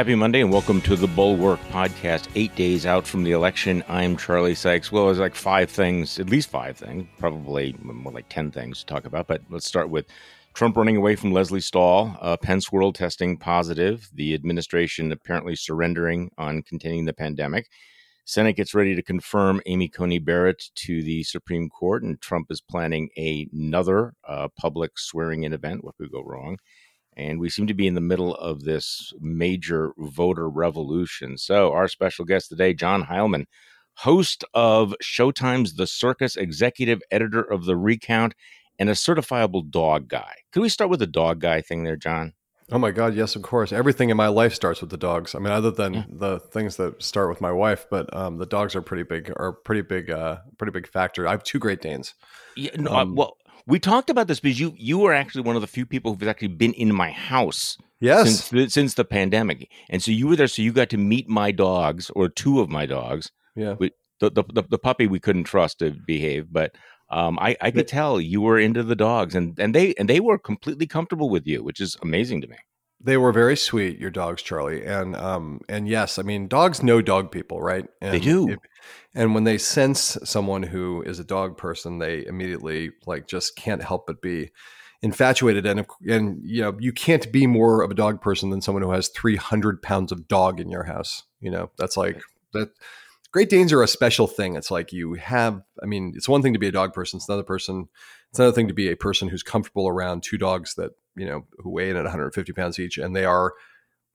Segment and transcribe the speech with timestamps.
[0.00, 2.26] Happy Monday and welcome to the Bulwark Podcast.
[2.34, 4.90] Eight days out from the election, I'm Charlie Sykes.
[4.90, 8.86] Well, there's like five things, at least five things, probably more like 10 things to
[8.86, 9.26] talk about.
[9.26, 10.06] But let's start with
[10.54, 16.30] Trump running away from Lesley Stahl, uh, Pence World testing positive, the administration apparently surrendering
[16.38, 17.68] on containing the pandemic.
[18.24, 22.62] Senate gets ready to confirm Amy Coney Barrett to the Supreme Court, and Trump is
[22.62, 25.84] planning another uh, public swearing in event.
[25.84, 26.56] What could go wrong?
[27.16, 31.36] And we seem to be in the middle of this major voter revolution.
[31.36, 33.46] So, our special guest today, John Heilemann,
[33.94, 38.34] host of Showtime's The Circus, executive editor of The Recount,
[38.78, 40.34] and a certifiable dog guy.
[40.52, 42.32] Could we start with the dog guy thing there, John?
[42.72, 43.72] Oh my God, yes, of course.
[43.72, 45.34] Everything in my life starts with the dogs.
[45.34, 46.04] I mean, other than yeah.
[46.08, 49.52] the things that start with my wife, but um, the dogs are pretty big, are
[49.52, 51.26] pretty big, uh, pretty big factor.
[51.26, 52.14] I have two Great Danes.
[52.56, 53.36] Yeah, no, uh, um, well,
[53.70, 56.28] we talked about this because you you were actually one of the few people who's
[56.28, 57.78] actually been in my house.
[58.00, 61.28] Yes, since, since the pandemic, and so you were there, so you got to meet
[61.28, 63.30] my dogs or two of my dogs.
[63.54, 66.74] Yeah, we, the, the, the the puppy we couldn't trust to behave, but
[67.10, 70.20] um, I I could tell you were into the dogs, and and they and they
[70.20, 72.56] were completely comfortable with you, which is amazing to me.
[73.02, 77.00] They were very sweet, your dogs, Charlie, and um, and yes, I mean dogs know
[77.00, 77.86] dog people, right?
[78.02, 78.50] And they do.
[78.50, 78.58] If,
[79.14, 83.82] and when they sense someone who is a dog person, they immediately like just can't
[83.82, 84.50] help but be
[85.02, 85.66] infatuated.
[85.66, 88.92] And and you know you can't be more of a dog person than someone who
[88.92, 91.22] has three hundred pounds of dog in your house.
[91.40, 92.20] You know that's like
[92.52, 92.70] that.
[93.32, 94.56] Great Danes are a special thing.
[94.56, 95.62] It's like you have.
[95.82, 97.18] I mean, it's one thing to be a dog person.
[97.18, 97.88] It's another person.
[98.30, 100.90] It's another thing to be a person who's comfortable around two dogs that
[101.20, 103.52] you know who weigh in at 150 pounds each, and they are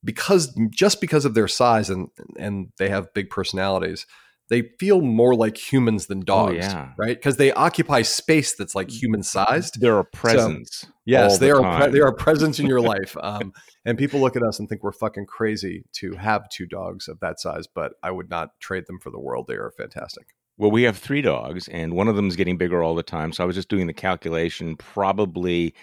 [0.03, 4.05] because just because of their size and and they have big personalities
[4.49, 6.91] they feel more like humans than oh, dogs, oh, yeah.
[6.97, 7.17] right?
[7.17, 9.81] Because they occupy space that's like human sized.
[9.81, 10.81] They're a presence.
[10.81, 11.79] So, yes, they the are.
[11.81, 13.15] Pre- they are a presence in your life.
[13.25, 13.53] Um,
[13.85, 17.19] and people look at us and think we're fucking crazy to have two dogs of
[17.21, 17.65] that size.
[17.65, 19.47] But I would not trade them for the world.
[19.47, 20.27] They are fantastic.
[20.57, 23.33] Well, we have three dogs, and one of them is getting bigger all the time.
[23.33, 24.75] So I was just doing the calculation.
[24.75, 25.73] Probably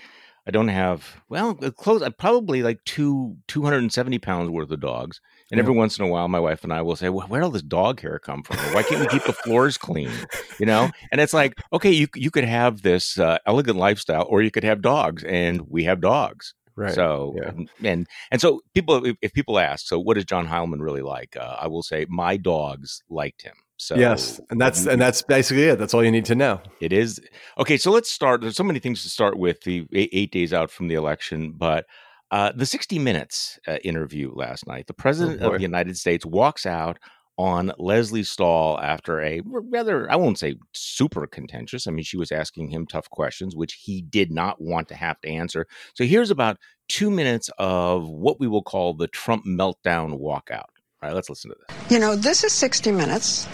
[0.46, 2.02] I don't have well close.
[2.02, 5.20] Uh, probably like two two hundred and seventy pounds worth of dogs.
[5.50, 5.62] And yeah.
[5.62, 7.50] every once in a while, my wife and I will say, well, "Where did all
[7.50, 8.56] this dog hair come from?
[8.74, 10.10] Why can't we keep the floors clean?"
[10.58, 10.90] You know.
[11.12, 14.64] And it's like, okay, you you could have this uh, elegant lifestyle, or you could
[14.64, 16.54] have dogs, and we have dogs.
[16.74, 16.94] Right.
[16.94, 17.90] So yeah.
[17.90, 21.36] and and so people, if, if, people ask, so what is John Heilemann really like?
[21.36, 23.54] Uh, I will say, my dogs liked him.
[23.82, 25.76] So yes, and that's and that's basically it.
[25.76, 26.60] That's all you need to know.
[26.80, 27.20] It is
[27.58, 27.76] okay.
[27.76, 28.40] So let's start.
[28.40, 29.62] There's so many things to start with.
[29.62, 31.86] The eight, eight days out from the election, but
[32.30, 34.86] uh, the 60 Minutes uh, interview last night.
[34.86, 36.98] The president oh of the United States walks out
[37.36, 41.88] on Lesley Stahl after a rather, I won't say super contentious.
[41.88, 45.20] I mean, she was asking him tough questions, which he did not want to have
[45.22, 45.66] to answer.
[45.94, 46.56] So here's about
[46.88, 50.70] two minutes of what we will call the Trump meltdown walkout.
[51.02, 51.90] All right, let's listen to this.
[51.90, 53.48] You know, this is 60 Minutes.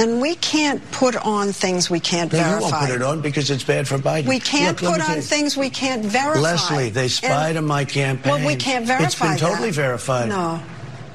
[0.00, 2.66] And we can't put on things we can't no, verify.
[2.66, 4.26] You won't put it on because it's bad for Biden.
[4.26, 6.40] We can't Look, put on things we can't verify.
[6.40, 8.32] Lesley, they spied and, on my campaign.
[8.32, 9.74] Well, we can't verify It's been totally that.
[9.74, 10.30] verified.
[10.30, 10.62] No.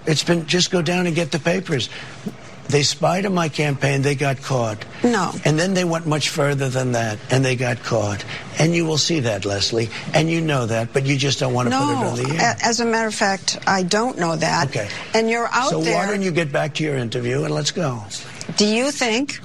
[0.05, 1.89] It's been, just go down and get the papers.
[2.67, 4.85] They spied on my campaign, they got caught.
[5.03, 5.31] No.
[5.45, 8.25] And then they went much further than that, and they got caught.
[8.57, 11.67] And you will see that, Lesley, and you know that, but you just don't want
[11.67, 12.55] to no, put it on the air.
[12.63, 14.69] As a matter of fact, I don't know that.
[14.69, 14.89] Okay.
[15.13, 15.93] And you're out so there.
[15.93, 18.03] So why don't you get back to your interview and let's go?
[18.57, 19.39] Do you think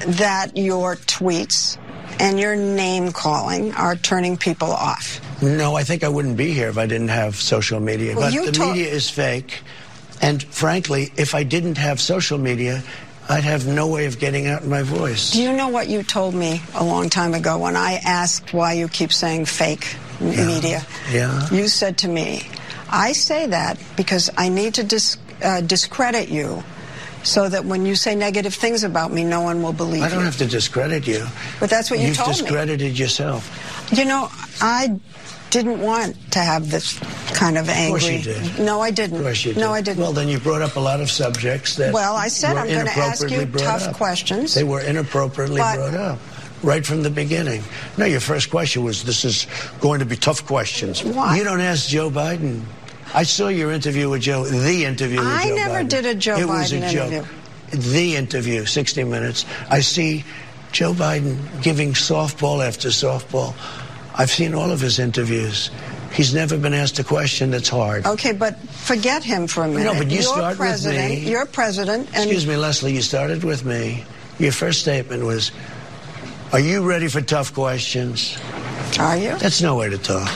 [0.00, 1.78] that your tweets
[2.20, 5.20] and your name calling are turning people off?
[5.42, 8.16] No, I think I wouldn't be here if I didn't have social media.
[8.16, 9.62] Well, but the media is fake.
[10.22, 12.82] And frankly, if I didn't have social media,
[13.28, 15.32] I'd have no way of getting out my voice.
[15.32, 18.74] Do you know what you told me a long time ago when I asked why
[18.74, 20.46] you keep saying fake yeah.
[20.46, 20.86] media?
[21.10, 21.50] Yeah.
[21.50, 22.42] You said to me,
[22.88, 26.62] I say that because I need to dis- uh, discredit you
[27.26, 30.04] so that when you say negative things about me, no one will believe you.
[30.04, 30.24] I don't you.
[30.24, 31.26] have to discredit you.
[31.58, 32.36] But that's what you You've told me.
[32.36, 33.88] You've discredited yourself.
[33.92, 34.28] You know,
[34.60, 34.98] I
[35.50, 36.98] didn't want to have this
[37.34, 38.18] kind of angry.
[38.18, 38.64] Of course you did.
[38.64, 39.16] No, I didn't.
[39.16, 39.60] Of course you did.
[39.60, 40.00] No, I didn't.
[40.00, 41.92] Well, then you brought up a lot of subjects that.
[41.92, 43.96] Well, I said I'm going to ask you tough up.
[43.96, 44.54] questions.
[44.54, 46.18] They were inappropriately but, brought up.
[46.62, 47.62] Right from the beginning.
[47.98, 49.46] No, your first question was, "This is
[49.80, 51.36] going to be tough questions." Why?
[51.36, 52.62] You don't ask Joe Biden.
[53.16, 54.44] I saw your interview with Joe.
[54.44, 55.88] The interview with I Joe never Biden.
[55.88, 57.20] did a Joe it Biden was a interview.
[57.22, 57.28] Joke.
[57.70, 59.46] The interview, 60 Minutes.
[59.70, 60.22] I see
[60.70, 63.54] Joe Biden giving softball after softball.
[64.14, 65.70] I've seen all of his interviews.
[66.12, 68.04] He's never been asked a question that's hard.
[68.06, 69.84] Okay, but forget him for a minute.
[69.84, 71.30] No, but you you're start president, with me.
[71.30, 72.08] You're president.
[72.08, 74.04] And Excuse me, Lesley, you started with me.
[74.38, 75.52] Your first statement was,
[76.52, 78.36] Are you ready for tough questions?
[78.98, 79.36] Are you?
[79.38, 80.30] That's no way to talk.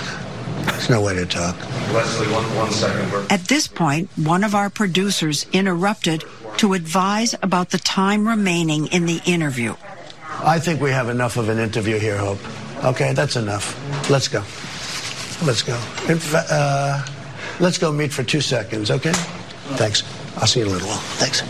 [0.66, 1.56] There's no way to talk.
[1.92, 3.30] Lesley, one, one second.
[3.30, 6.24] At this point, one of our producers interrupted
[6.58, 9.74] to advise about the time remaining in the interview.
[10.42, 12.38] I think we have enough of an interview here, Hope.
[12.84, 13.76] Okay, that's enough.
[14.08, 14.40] Let's go.
[15.46, 15.74] Let's go.
[16.08, 17.06] In fa- uh,
[17.60, 19.12] let's go meet for two seconds, okay?
[19.76, 20.02] Thanks.
[20.36, 20.98] I'll see you in a little while.
[21.18, 21.42] Thanks.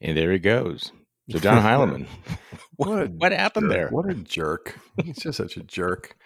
[0.00, 0.92] And there he goes.
[1.30, 2.06] So John Heilemann.
[2.76, 3.72] what, What a what happened jerk.
[3.72, 3.88] there?
[3.88, 4.78] What a jerk!
[5.02, 6.16] He's just such a jerk.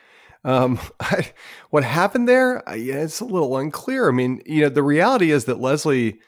[0.44, 1.32] Um, I,
[1.70, 2.62] what happened there?
[2.68, 4.08] Yeah, it's a little unclear.
[4.08, 6.18] I mean, you know, the reality is that Lesley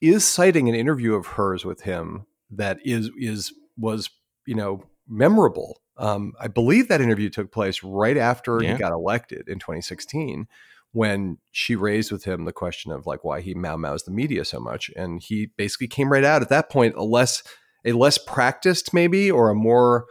[0.00, 4.08] is citing an interview of hers with him that is is was
[4.46, 5.80] you know memorable.
[5.96, 8.74] Um, I believe that interview took place right after Yeah.
[8.74, 10.46] he got elected in 2016,
[10.92, 14.44] when she raised with him the question of like why he mau mau's the media
[14.44, 17.42] so much, and he basically came right out at that point a less
[17.84, 20.06] a less practiced maybe or a more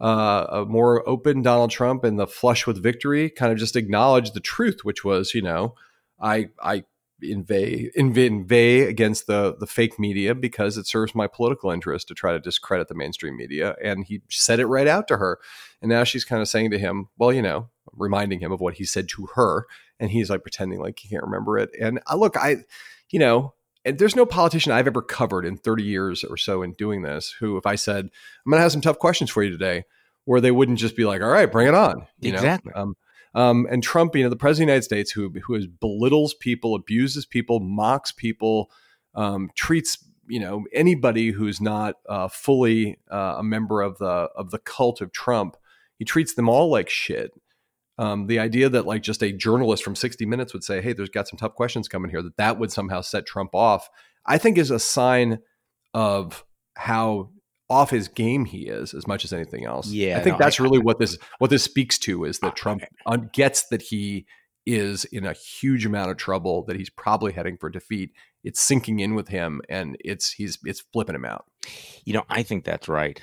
[0.00, 4.34] uh, a more open Donald Trump and the flush with victory kind of just acknowledged
[4.34, 5.74] the truth, which was, you know,
[6.20, 6.84] I I
[7.22, 12.32] inveigh inveigh, against the the fake media because it serves my political interest to try
[12.32, 15.38] to discredit the mainstream media, and he said it right out to her,
[15.80, 18.74] and now she's kind of saying to him, well, you know, reminding him of what
[18.74, 19.66] he said to her,
[20.00, 22.56] and he's like pretending like he can't remember it, and uh, look, I,
[23.10, 23.54] you know.
[23.84, 27.34] And there's no politician I've ever covered in 30 years or so in doing this
[27.40, 29.84] who, if I said, I'm going to have some tough questions for you today,
[30.24, 32.38] where they wouldn't just be like, "All right, bring it on." You know?
[32.38, 32.72] Exactly.
[32.74, 32.96] Um,
[33.34, 36.34] um, and Trump, you know, the president of the United States, who who is belittles
[36.34, 38.70] people, abuses people, mocks people,
[39.14, 44.50] um, treats you know anybody who's not uh, fully uh, a member of the of
[44.50, 45.56] the cult of Trump,
[45.98, 47.32] he treats them all like shit.
[47.98, 51.10] Um, the idea that like just a journalist from 60 Minutes would say, "Hey, there's
[51.10, 53.88] got some tough questions coming here," that that would somehow set Trump off,
[54.26, 55.40] I think is a sign
[55.94, 56.44] of
[56.76, 57.30] how
[57.68, 59.88] off his game he is as much as anything else.
[59.88, 62.48] Yeah, I think no, that's I- really what this what this speaks to is I-
[62.48, 62.82] that Trump
[63.32, 64.26] gets that he
[64.64, 68.10] is in a huge amount of trouble, that he's probably heading for defeat.
[68.44, 71.44] It's sinking in with him, and it's he's it's flipping him out.
[72.04, 73.20] You know, I think that's right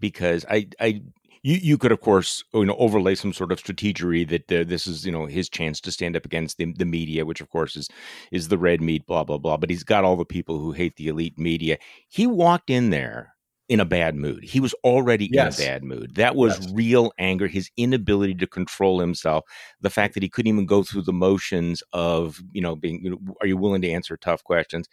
[0.00, 1.02] because I, I,
[1.42, 4.86] you, you could of course, you know, overlay some sort of strategery that uh, this
[4.86, 7.76] is, you know, his chance to stand up against the, the media, which of course
[7.76, 7.88] is
[8.30, 9.56] is the red meat, blah blah blah.
[9.56, 11.78] But he's got all the people who hate the elite media.
[12.08, 13.34] He walked in there
[13.68, 14.44] in a bad mood.
[14.44, 15.36] He was already Yes.
[15.36, 16.14] in a bad mood.
[16.16, 16.74] That was Yes.
[16.74, 19.44] real anger, his inability to control himself,
[19.80, 23.10] the fact that he couldn't even go through the motions of, you know, being, you
[23.10, 24.86] know, are you willing to answer tough questions?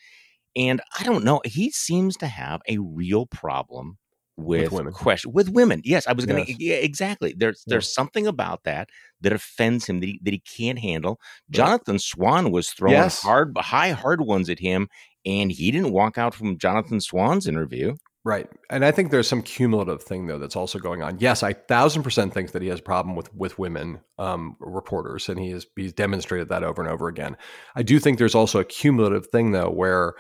[0.56, 3.99] And I don't know, he seems to have a real problem
[4.44, 4.94] with, women.
[4.94, 5.82] question with women.
[5.84, 6.60] Yes, I was going to Yes.
[6.60, 7.34] yeah, exactly.
[7.36, 8.90] There's there's something about that
[9.22, 11.20] that offends him that he, that he can't handle.
[11.50, 14.88] Jonathan Swan was throwing hard high hard ones at him
[15.26, 17.96] and he didn't walk out from Jonathan Swan's interview.
[18.26, 18.48] Right.
[18.70, 21.18] And I think there's some cumulative thing though that's also going on.
[21.20, 25.30] Yes, I thousand percent think that he has a problem with with women um, reporters,
[25.30, 27.38] and he has he's demonstrated that over and over again.
[27.76, 30.16] I do think there's also a cumulative thing though where,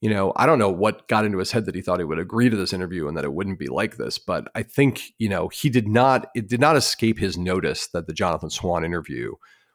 [0.00, 2.18] you know, I don't know what got into his head that he thought he would
[2.18, 5.28] agree to this interview and that it wouldn't be like this, but I think you
[5.28, 6.28] know he did not.
[6.34, 9.34] It did not escape his notice that the Jonathan Swan interview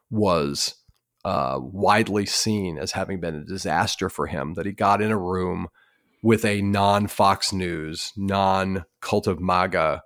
[0.09, 0.75] was
[1.23, 4.55] uh, widely seen as having been a disaster for him.
[4.55, 5.67] That he got in a room
[6.23, 10.01] with a non Fox News, non cult of MAGA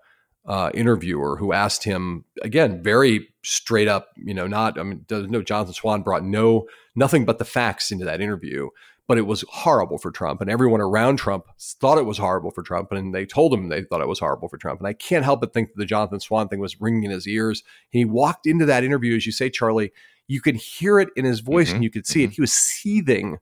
[0.45, 5.41] uh, interviewer who asked him again, very straight up, you know, not, I mean, no
[5.41, 8.69] Jonathan Swan brought no, nothing but the facts into that interview,
[9.09, 10.39] but it was horrible for Trump.
[10.39, 12.91] And everyone around Trump thought it was horrible for Trump.
[12.91, 14.79] And they told him they thought it was horrible for Trump.
[14.79, 17.27] And I can't help but think that the Jonathan Swan thing was ringing in his
[17.27, 17.63] ears.
[17.91, 19.91] And he walked into that interview, as you say, Charlie,
[20.27, 22.33] you could hear it in his voice Mhm, and you could see it.
[22.33, 23.39] He was seething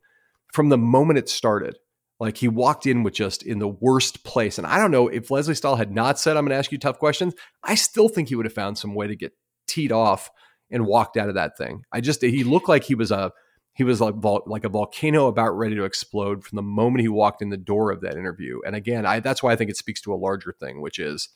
[0.53, 1.75] from the moment it started.
[2.17, 4.57] Like he walked in with just in the worst place.
[4.57, 6.77] And I don't know if Lesley Stahl had not said, I'm going to ask you
[6.77, 9.33] tough questions, I still think he would have found some way to get
[9.67, 10.31] teed off
[10.71, 11.83] and walked out of that thing.
[11.91, 13.33] I just, he looked like he was a,
[13.77, 17.07] he was like, vol- like a volcano about ready to explode from the moment he
[17.07, 18.59] walked in the door of that interview.
[18.65, 21.29] And again, I, that's why I think it speaks to a larger thing, which is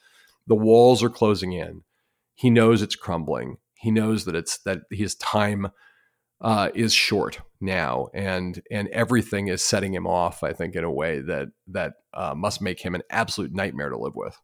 [0.47, 1.83] the walls are closing in.
[2.33, 3.57] He knows it's crumbling.
[3.75, 5.69] He knows that it's that his time
[6.41, 10.41] uh, is short now, and and everything is setting him off.
[10.41, 13.99] I think in a way that that uh, must make him an absolute nightmare to
[13.99, 14.35] live with.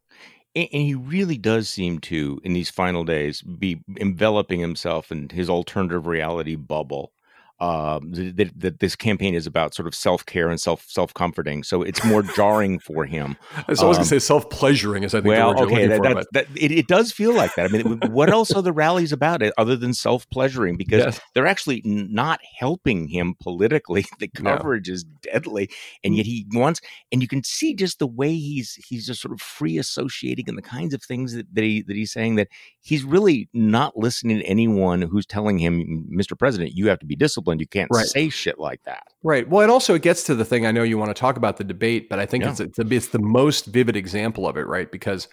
[0.55, 5.29] And, and he really does seem to, in these final days, be enveloping himself in
[5.29, 7.13] his alternative reality bubble
[7.59, 11.63] um, that, that this campaign is about sort of self care and self self comforting.
[11.63, 13.35] So it's more jarring for him.
[13.55, 15.29] I was um, going to say self pleasuring, as I think.
[15.29, 17.65] Well, okay, that, that, that, it, it, does feel like that.
[17.65, 20.77] I mean, what else are the rallies about it other than self pleasuring?
[20.87, 21.21] Because yes.
[21.33, 24.05] they're actually not helping him politically.
[24.19, 24.93] The coverage no.
[24.93, 25.69] is deadly,
[26.03, 26.17] and mm.
[26.17, 26.79] yet he wants.
[27.11, 30.57] And you can see just the way he's he's just sort of free associating and
[30.57, 32.47] the kinds of things that, that he that he's saying that
[32.81, 36.37] he's really not listening to anyone who's telling him, Mr.
[36.37, 37.61] President, you have to be disciplined disciplined.
[37.61, 38.05] You can't right.
[38.05, 39.07] say shit like that.
[39.23, 39.47] Right.
[39.47, 40.65] Well, and also it gets to the thing.
[40.65, 42.51] I know you want to talk about the debate, but I think yeah.
[42.51, 44.91] it's, it's, it's the most vivid example of it, right?
[44.91, 45.27] Because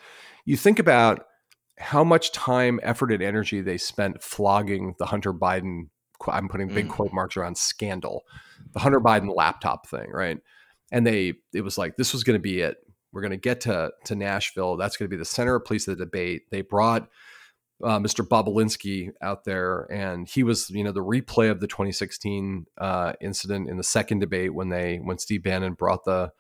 [0.45, 1.27] you think about
[1.79, 5.89] how much time, effort, and energy they spent flogging the Hunter Biden.
[6.29, 6.91] I'm putting big mm.
[6.91, 8.23] quote marks around scandal,
[8.73, 10.39] the Hunter Biden laptop thing, right?
[10.93, 12.77] And they, it was like this was going to be it.
[13.13, 14.77] We're going to get to to Nashville.
[14.77, 16.51] That's going to be the center of place of the debate.
[16.51, 17.09] They brought
[17.83, 18.27] uh, Mr.
[18.27, 23.69] Bobulinski out there, and he was, you know, the replay of the 2016 uh, incident
[23.69, 26.31] in the second debate when they when Steve Bannon brought the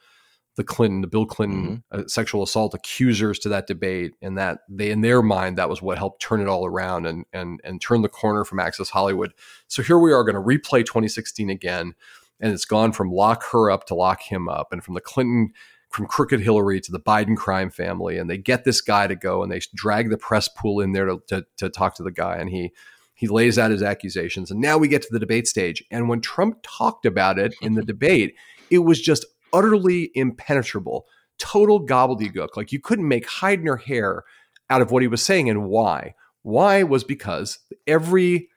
[0.57, 2.01] the Clinton, the Bill Clinton mm-hmm.
[2.01, 5.83] uh, sexual assault accusers to that debate, and that they, in their mind, that was
[5.83, 9.33] what helped turn it all around and and and turn the corner from Access Hollywood.
[9.67, 11.95] So here we are going to replay 2016 again,
[12.41, 15.53] and it's gone from lock her up to lock him up, and from the Clinton
[15.95, 19.45] from crooked Hillary to the Biden crime family, and they get this guy to go
[19.45, 22.37] and they drag the press pool in there to, to, to talk to the guy,
[22.37, 22.73] and he
[23.17, 25.85] he lays out his accusations, and now we get to the debate stage.
[25.93, 28.35] And when Trump talked about it in the debate,
[28.71, 31.07] it was just utterly impenetrable,
[31.39, 32.57] total gobbledygook.
[32.57, 34.25] Like you couldn't make hide nor hair
[34.69, 36.17] out of what he was saying, and why?
[36.43, 38.49] Why was because every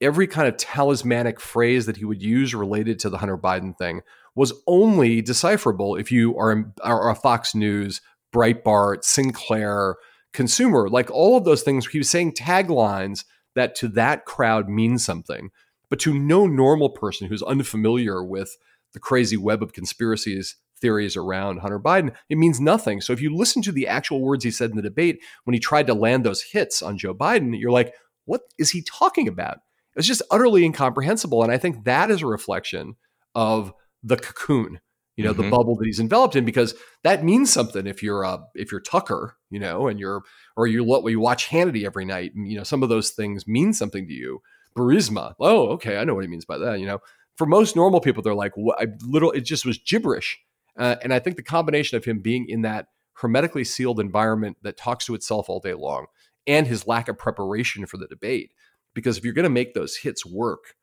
[0.00, 4.00] every kind of talismanic phrase that he would use related to the Hunter Biden thing
[4.34, 8.00] was only decipherable if you are, are a Fox News,
[8.32, 9.96] Breitbart, Sinclair
[10.32, 10.88] consumer.
[10.88, 15.50] Like all of those things, he was saying taglines that to that crowd mean something,
[15.88, 18.56] but to no normal person who's unfamiliar with
[18.92, 23.00] the crazy web of conspiracies theories around Hunter Biden, it means nothing.
[23.00, 25.60] So if you listen to the actual words he said in the debate when he
[25.60, 27.94] tried to land those hits on Joe Biden, you're like,
[28.24, 29.58] what is he talking about?
[29.96, 31.42] It's just utterly incomprehensible.
[31.42, 32.96] And I think that is a reflection
[33.34, 34.80] of the cocoon
[35.16, 35.42] you know mm-hmm.
[35.42, 38.80] the bubble that he's enveloped in because that means something if you're uh if you're
[38.80, 40.22] tucker you know and you're
[40.56, 43.46] or you what you watch hannity every night and you know some of those things
[43.46, 44.40] mean something to you
[44.76, 45.34] Burisma.
[45.40, 47.00] oh okay i know what he means by that you know
[47.36, 50.38] for most normal people they're like what I, little it just was gibberish
[50.78, 54.78] uh, and i think the combination of him being in that hermetically sealed environment that
[54.78, 56.06] talks to itself all day long
[56.46, 58.52] and his lack of preparation for the debate
[58.94, 60.74] because if you're going to make those hits work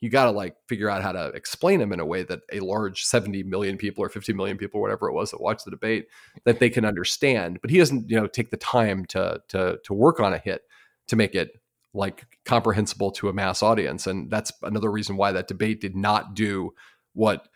[0.00, 2.60] you got to like figure out how to explain them in a way that a
[2.60, 6.06] large 70 million people or 50 million people whatever it was that watched the debate
[6.44, 7.58] that they can understand.
[7.60, 10.62] But he doesn't you know take the time to to to work on a hit
[11.08, 11.52] to make it
[11.94, 14.06] like comprehensible to a mass audience.
[14.06, 16.74] And that's another reason why that debate did not do
[17.14, 17.48] what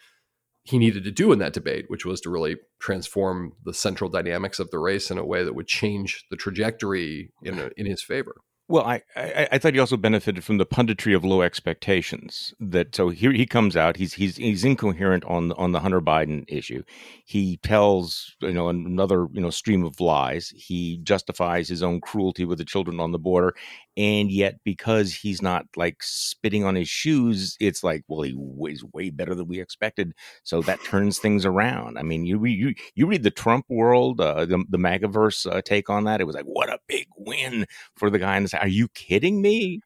[0.63, 4.59] he needed to do in that debate which was to really transform the central dynamics
[4.59, 8.03] of the race in a way that would change the trajectory in a, in his
[8.03, 8.37] favor
[8.71, 12.55] well, I, I, I thought he also benefited from the punditry of low expectations.
[12.61, 13.97] That so here he comes out.
[13.97, 16.85] He's he's he's incoherent on on the Hunter Biden issue.
[17.25, 20.51] He tells you know another you know stream of lies.
[20.57, 23.55] He justifies his own cruelty with the children on the border,
[23.97, 28.85] and yet because he's not like spitting on his shoes it's like well he was
[28.93, 30.13] way better than we expected.
[30.43, 31.99] So that turns things around.
[31.99, 35.91] I mean you you you read the trump world uh, the, the magaverse uh, take
[35.91, 37.67] on that it was like what a big win
[37.97, 39.81] for the guy in the are you kidding me?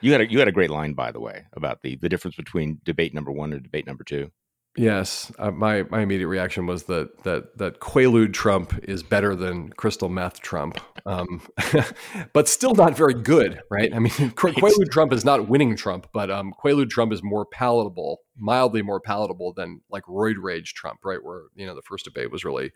[0.00, 2.36] You had a, you had a great line by the way about the the difference
[2.36, 4.30] between debate number one and debate number two
[4.74, 9.68] Yes, uh, my my immediate reaction was that that that Quaalude Trump is better than
[9.70, 11.42] crystal meth Trump, um,
[12.32, 13.94] but still not very good, right?
[13.94, 18.20] I mean, Quaalude Trump is not winning Trump, but um, Quaalude Trump is more palatable,
[18.38, 21.22] mildly more palatable than like roid rage Trump, right?
[21.22, 22.72] Where you know the first debate was really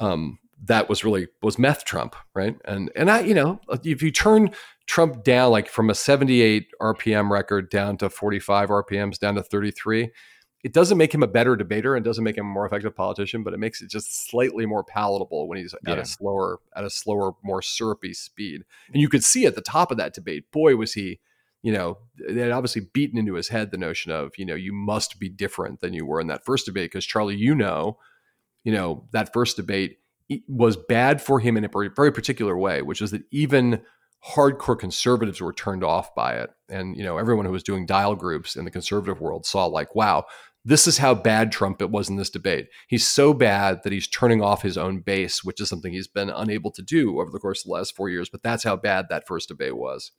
[0.00, 2.56] um, that was really was meth Trump, right?
[2.64, 4.52] And and I, you know, if you turn
[4.86, 10.10] Trump down like from a 78 RPM record down to 45 RPMs down to 33
[10.64, 13.44] it doesn't make him a better debater and doesn't make him a more effective politician,
[13.44, 15.92] but it makes it just slightly more palatable when he's yeah.
[15.92, 18.62] at a slower, at a slower, more syrupy speed.
[18.92, 21.20] And you could see at the top of that debate, boy, was he,
[21.62, 21.98] you know,
[22.28, 25.28] they had obviously beaten into his head the notion of, you know, you must be
[25.28, 26.90] different than you were in that first debate.
[26.90, 27.98] Because Charlie, you know,
[28.64, 29.98] you know, that first debate
[30.48, 33.80] was bad for him in a very particular way, which is that even
[34.34, 36.50] hardcore conservatives were turned off by it.
[36.68, 39.94] And, you know, everyone who was doing dial groups in the conservative world saw like,
[39.94, 40.24] wow,
[40.64, 42.68] this is how bad Trump it was in this debate.
[42.88, 46.30] He's so bad that he's turning off his own base, which is something he's been
[46.30, 48.28] unable to do over the course of the last four years.
[48.28, 50.12] But that's how bad that first debate was.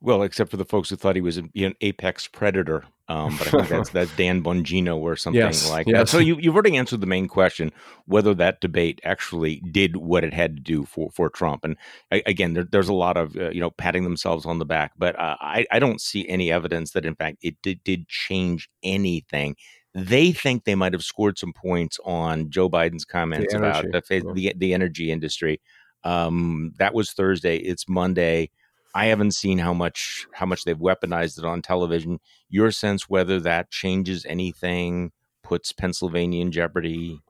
[0.00, 3.50] Well, except for the folks who thought he was an, apex predator Um, but I
[3.50, 5.96] think that's that's Dan Bongino or something yes, like yes.
[5.96, 6.08] that.
[6.08, 7.70] So you, you've already answered the main question
[8.06, 11.64] whether that debate actually did what it had to do for, for Trump.
[11.64, 11.76] And
[12.10, 15.18] again, there, there's a lot of uh, you know patting themselves on the back, but
[15.18, 19.56] uh, I I don't see any evidence that in fact it did, did change anything.
[19.94, 24.32] They think they might have scored some points on Joe Biden's comments The about the,
[24.32, 25.60] the the energy industry.
[26.04, 27.56] Um, that was Thursday.
[27.56, 28.50] It's Monday.
[28.94, 32.20] I haven't seen how much how much they've weaponized it on television.
[32.48, 35.10] Your sense whether that changes anything,
[35.42, 37.20] puts Pennsylvania in jeopardy?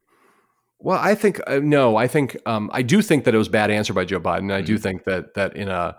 [0.79, 1.97] Well, I think uh, no.
[1.97, 4.53] I think um, I do think that it was a bad answer by Joe Biden.
[4.53, 4.83] I do Mhm.
[4.83, 5.97] think that that in a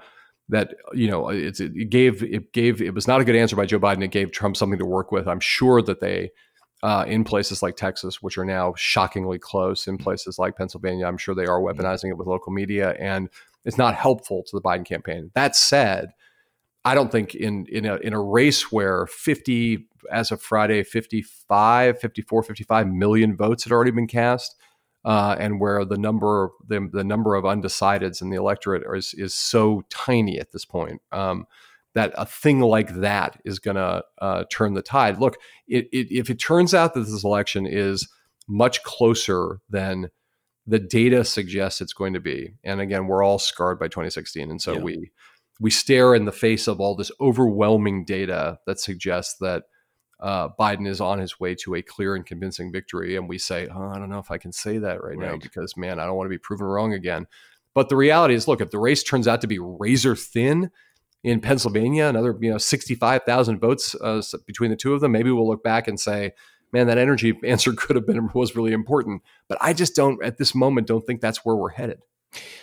[0.49, 3.65] that you know it's, it gave it gave it was not a good answer by
[3.65, 4.03] Joe Biden.
[4.03, 5.27] It gave Trump something to work with.
[5.27, 6.29] I'm sure that they
[6.83, 11.17] uh, in places like Texas, which are now shockingly close, in places like Pennsylvania, I'm
[11.17, 13.29] sure they are weaponizing it with local media, and
[13.65, 15.31] it's not helpful to the Biden campaign.
[15.33, 16.11] That said,
[16.83, 21.99] I don't think in in a in a race where 50 as of Friday 55
[21.99, 24.55] 54 55 million votes had already been cast
[25.03, 29.33] uh, and where the number the, the number of undecideds in the electorate is is
[29.33, 31.47] so tiny at this point um,
[31.95, 35.17] that a thing like that is going to uh, turn the tide.
[35.17, 38.07] Look, it, it, if it turns out that this election is
[38.47, 40.09] much closer than
[40.67, 44.61] the data suggests it's going to be, and again, we're all scarred by 2016, and
[44.61, 44.83] so Yeah.
[44.83, 45.11] we
[45.61, 49.63] we stare in the face of all this overwhelming data that suggests that
[50.19, 53.67] uh, Biden is on his way to a clear and convincing victory, and we say,
[53.67, 56.15] "Oh, I don't know if I can say that right, now because man, I don't
[56.15, 57.27] want to be proven wrong again."
[57.73, 60.71] But the reality is, look, if the race turns out to be razor thin
[61.23, 65.31] in Pennsylvania, another you know sixty-five thousand votes uh, between the two of them, maybe
[65.31, 66.31] we'll look back and say,
[66.71, 70.37] "Man, that energy answer could have been was really important." But I just don't, at
[70.37, 71.99] this moment, don't think that's where we're headed.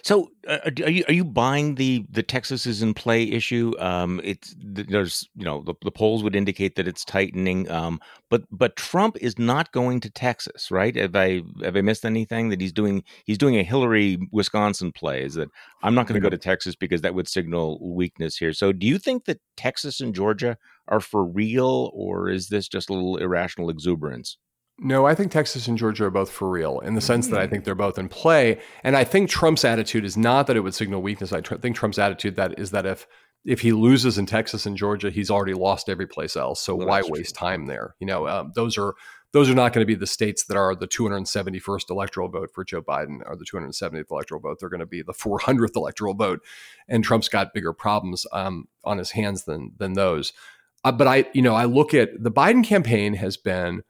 [0.03, 3.73] So, uh, are you are you buying the the Texas is in play issue?
[3.79, 7.71] Um, it's there's you know the, the polls would indicate that it's tightening.
[7.71, 8.01] Um,
[8.31, 10.95] but but Trump is not going to Texas, right?
[10.97, 13.05] Have I have I missed anything that he's doing?
[13.25, 15.23] He's doing a Hillary Wisconsin play.
[15.23, 15.49] Is that
[15.83, 18.53] I'm not going to go to Texas because that would signal weakness here.
[18.53, 22.91] So, do you think that Texas and Georgia are for real, or is this just
[22.91, 24.37] a little irrational exuberance?
[24.79, 27.47] No, I think Texas and Georgia are both for real in the sense that I
[27.47, 27.51] Mm.
[27.51, 28.61] think they're both in play.
[28.83, 31.33] And I think Trump's attitude is not that it would signal weakness.
[31.33, 33.07] I tr- think Trump's attitude that is that if
[33.45, 36.61] if he loses in Texas and Georgia, he's already lost every place else.
[36.61, 37.19] So why that's true.
[37.19, 37.97] waste time there?
[37.99, 38.95] You know, um, those are
[39.33, 42.65] those are not going to be the states that are the 271st electoral vote for
[42.65, 44.59] Joe Biden or the 270th electoral vote.
[44.61, 46.41] They're going to be the 400th electoral vote,
[46.89, 50.33] and Trump's got bigger problems um, on his hands than than those.
[50.85, 53.83] Uh, but I, you know, I look at the Biden campaign has been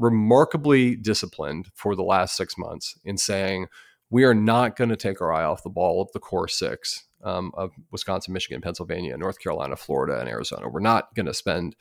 [0.00, 3.66] remarkably disciplined for the last six months in saying
[4.08, 7.04] we are not going to take our eye off the ball of the core six
[7.22, 10.68] um, of Wisconsin, Michigan, Pennsylvania, North Carolina, Florida, and Arizona.
[10.68, 11.76] We're not going to spend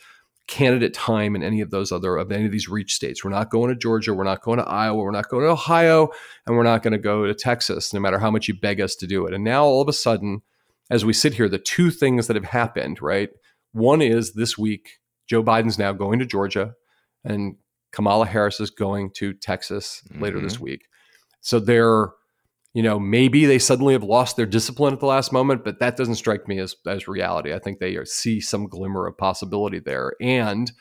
[0.47, 3.23] candidate time in any of those other of any of these reach states.
[3.23, 4.13] We're not going to Georgia.
[4.13, 5.01] We're not going to Iowa.
[5.01, 6.09] We're not going to Ohio,
[6.45, 8.95] and we're not going to go to Texas, no matter how much you beg us
[8.97, 9.33] to do it.
[9.33, 10.41] And now all of a sudden,
[10.89, 13.29] as we sit here, the two things that have happened, right?
[13.71, 16.73] One is this week, Joe Biden's now going to Georgia,
[17.23, 17.55] and
[17.91, 20.87] Kamala Harris is going to Texas later this week.
[21.41, 22.09] So they're,
[22.73, 25.97] you know, maybe they suddenly have lost their discipline at the last moment, but that
[25.97, 27.53] doesn't strike me as as reality.
[27.53, 30.13] I think they are, see some glimmer of possibility there.
[30.21, 30.71] And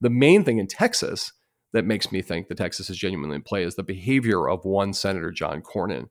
[0.00, 1.32] the main thing in Texas
[1.72, 4.92] that makes me think that Texas is genuinely in play is the behavior of one
[4.92, 6.06] Senator John Cornyn,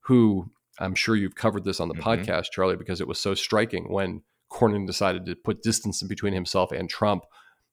[0.00, 2.02] who I'm sure you've covered this on the Mhm.
[2.02, 6.34] podcast, Charlie, because it was so striking when Cornyn decided to put distance in between
[6.34, 7.24] himself and Trump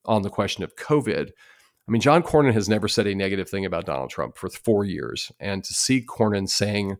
[0.05, 1.31] on the question of COVID.
[1.87, 4.85] I mean, John Cornyn has never said a negative thing about Donald Trump for four
[4.85, 5.31] years.
[5.39, 6.97] And to see Cornyn saying,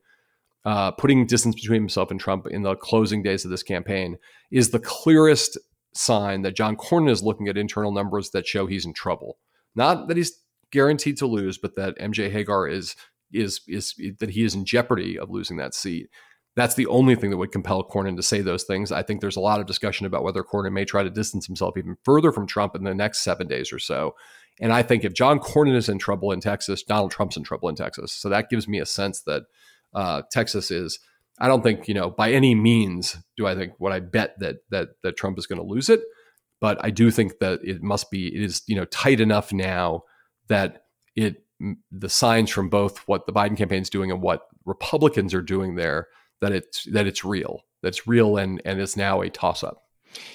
[0.64, 4.18] uh, putting distance between himself and Trump in the closing days of this campaign
[4.52, 5.58] is the clearest
[5.94, 9.38] sign that John Cornyn is looking at internal numbers that show he's in trouble.
[9.76, 10.40] Not that he's
[10.72, 12.96] guaranteed to lose, but that MJ Hegar is
[13.32, 16.10] is is that he is in jeopardy of losing that seat.
[16.56, 18.92] That's the only thing that would compel Cornyn to say those things.
[18.92, 21.78] I think there's a lot of discussion about whether Cornyn may try to distance himself
[21.78, 24.16] even further from Trump in the next seven days or so.
[24.62, 27.68] And I think if John Cornyn is in trouble in Texas, Donald Trump's in trouble
[27.68, 28.14] in Texas.
[28.14, 29.44] So that gives me a sense that
[29.94, 31.00] uh, Texas is.
[31.38, 34.58] I don't think you know by any means do I think what I bet that
[34.70, 36.02] that that Trump is going to lose it,
[36.62, 40.04] but I do think that it must be it is you know tight enough now
[40.48, 40.84] that
[41.18, 41.44] it
[41.92, 45.76] the signs from both what the Biden campaign is doing and what Republicans are doing
[45.76, 46.08] there
[46.46, 49.84] that it's that it's real that's real and and it's now a toss up.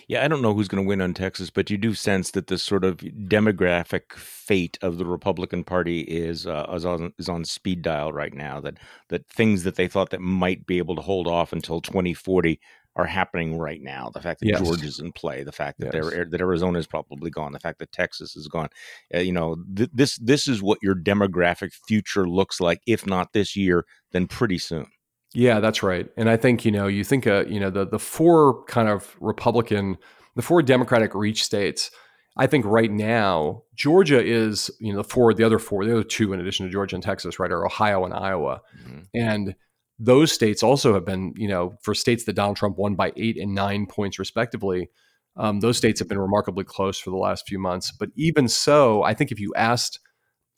[0.08, 2.48] Yeah, I don't know who's going to win on Texas, but you do sense that
[2.48, 7.44] this sort of demographic fate of the Republican Party is uh, is, on, is on
[7.44, 8.60] speed dial right now.
[8.60, 12.60] That that things that they thought that might be able to hold off until 2040
[12.96, 14.10] are happening right now.
[14.12, 14.60] The fact that yes.
[14.60, 16.12] Georgia's in play, the fact that yes.
[16.30, 18.68] that Arizona is probably gone, the fact that Texas is gone.
[19.14, 22.80] Uh, you know, th- this this is what your demographic future looks like.
[22.86, 24.86] If not this year, then pretty soon.
[25.34, 26.08] Yeah, that's right.
[26.16, 29.16] And I think, you know, you think, uh, you know, the, the four kind of
[29.20, 29.96] Republican,
[30.34, 31.90] the four Democratic reach states,
[32.36, 36.04] I think right now, Georgia is, you know, the four, the other four, the other
[36.04, 38.60] two in addition to Georgia and Texas, right, are Ohio and Iowa.
[38.82, 39.00] Mm-hmm.
[39.14, 39.54] And
[39.98, 43.36] those states also have been, you know, for states that Donald Trump won by eight
[43.36, 44.88] and nine points respectively,
[45.36, 47.92] um, those states have been remarkably close for the last few months.
[47.92, 50.00] But even so, I think if you asked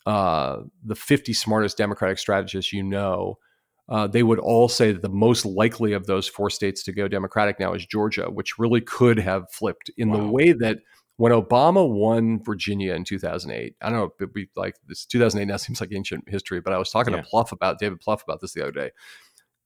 [0.06, 3.38] uh, the 50 smartest Democratic strategists you know,
[3.88, 7.08] uh, they would all say that the most likely of those four states to go
[7.08, 10.18] Democratic now is Georgia, which really could have flipped in wow.
[10.18, 10.78] the way that
[11.16, 15.56] when Obama won Virginia in 2008, I don't know, it'd be like this 2008 now
[15.56, 17.22] seems like ancient history, but I was talking yeah.
[17.22, 18.90] to Plouffe about David Plouffe about this the other day.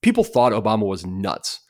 [0.02, 1.60] People thought Obama was nuts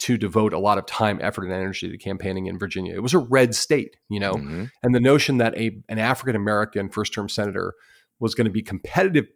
[0.00, 2.94] to devote a lot of time, effort, and energy to campaigning in Virginia.
[2.94, 4.64] It was a red state, you know, mm-hmm.
[4.82, 7.74] and the notion that a an African American first term senator
[8.20, 9.26] was going to be competitive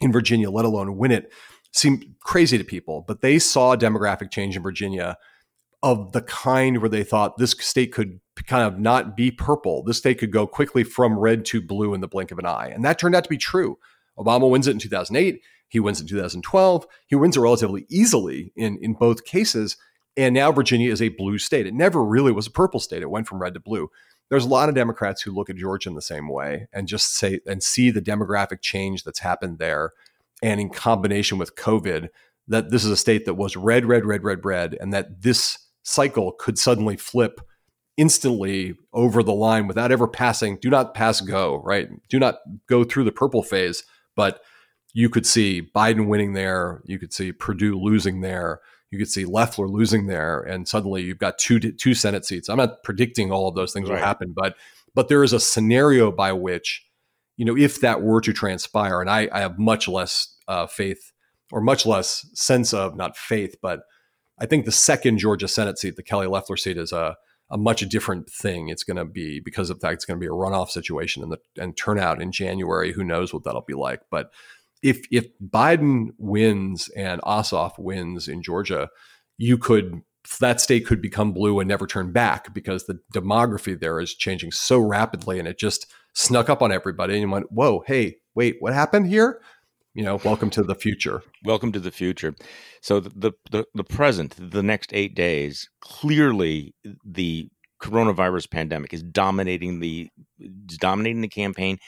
[0.00, 1.32] in Virginia, let alone win it,
[1.76, 5.16] seemed crazy to people, but they saw demographic change in Virginia
[5.82, 9.82] of the kind where they thought this state could kind of not be purple.
[9.82, 12.70] This state could go quickly from red to blue in the blink of an eye.
[12.74, 13.78] And that turned out to be true.
[14.18, 15.40] Obama wins it in 2008.
[15.68, 16.86] He wins in 2012.
[17.06, 19.76] He wins it relatively easily in, in both cases.
[20.16, 21.66] And now Virginia is a blue state.
[21.66, 23.02] It never really was a purple state.
[23.02, 23.90] It went from red to blue.
[24.28, 27.14] There's a lot of Democrats who look at Georgia in the same way and just
[27.14, 29.92] say and see the demographic change that's happened there
[30.42, 32.08] and in combination with COVID,
[32.48, 35.58] that this is a state that was red, red, red, red, red, and that this
[35.82, 37.40] cycle could suddenly flip
[37.96, 40.58] instantly over the line without ever passing.
[40.60, 41.88] Do not pass go, right?
[42.08, 42.36] Do not
[42.68, 44.42] go through the purple phase, but
[44.92, 46.82] you could see Biden winning there.
[46.84, 48.60] You could see Perdue losing there.
[48.90, 52.48] You could see Loeffler losing there, and suddenly you've got two two Senate seats.
[52.48, 53.96] I'm not predicting all of those things right.
[53.96, 54.56] will happen, but
[54.94, 56.85] but there is a scenario by which
[57.36, 61.12] you know, if that were to transpire, and I, I have much less uh, faith
[61.52, 63.80] or much less sense of not faith, but
[64.38, 67.16] I think the second Georgia Senate seat, the Kelly Loeffler seat, is a
[67.50, 68.68] a much different thing.
[68.68, 69.92] It's going to be because of that.
[69.92, 72.92] It's going to be a runoff situation and the and turnout in January.
[72.92, 74.00] Who knows what that'll be like?
[74.10, 74.30] But
[74.82, 78.88] if if Biden wins and Ossoff wins in Georgia,
[79.38, 80.02] you could
[80.40, 84.50] that state could become blue and never turn back because the demography there is changing
[84.50, 88.72] so rapidly and it just snuck up on everybody and went, whoa, hey, wait, what
[88.72, 89.40] happened here?
[89.94, 91.22] You know, welcome to the future.
[91.44, 92.34] Welcome to the future.
[92.82, 96.74] So the the, the present, the next eight days, clearly
[97.04, 97.48] the
[97.82, 100.08] coronavirus pandemic is dominating the
[100.66, 101.78] dominating the campaign.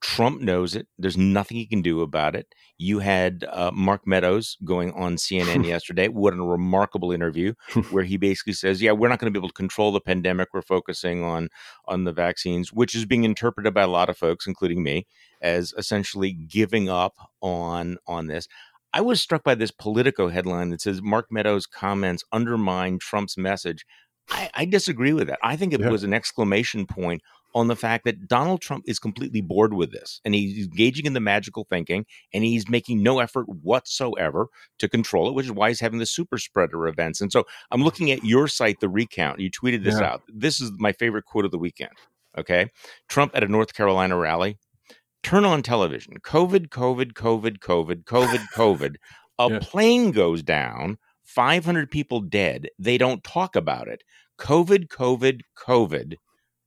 [0.00, 0.86] Trump knows it.
[0.98, 2.54] There's nothing he can do about it.
[2.78, 6.08] You had uh, Mark Meadows going on CNN yesterday.
[6.08, 7.54] What a remarkable interview
[7.90, 10.48] where he basically says, "Yeah, we're not going to be able to control the pandemic.
[10.52, 11.48] We're focusing on
[11.86, 15.06] on the vaccines," which is being interpreted by a lot of folks, including me,
[15.40, 18.48] as essentially giving up on on this.
[18.92, 23.84] I was struck by this Politico headline that says Mark Meadows' comments undermine Trump's message.
[24.30, 25.38] I, I disagree with that.
[25.42, 25.90] I think it yeah.
[25.90, 27.22] was an exclamation point
[27.56, 31.14] on the fact that Donald Trump is completely bored with this and he's engaging in
[31.14, 35.68] the magical thinking and he's making no effort whatsoever to control it, which is why
[35.68, 37.22] he's having the super spreader events.
[37.22, 39.40] And so I'm looking at your site, The Recount.
[39.40, 40.06] You tweeted this yeah.
[40.06, 40.22] out.
[40.28, 41.92] This is my favorite quote of the weekend.
[42.36, 42.70] Okay.
[43.08, 44.58] Trump at a North Carolina rally.
[45.22, 46.18] Turn on television.
[46.20, 48.96] COVID, COVID, COVID, COVID, COVID, COVID.
[49.38, 52.68] A plane goes down, 500 people dead.
[52.78, 54.02] They don't talk about it.
[54.38, 56.16] COVID, COVID, COVID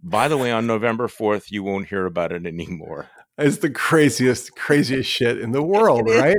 [0.01, 3.09] by the way, on November 4th, you won't hear about it anymore.
[3.37, 6.37] It's the craziest, craziest shit in the world, right?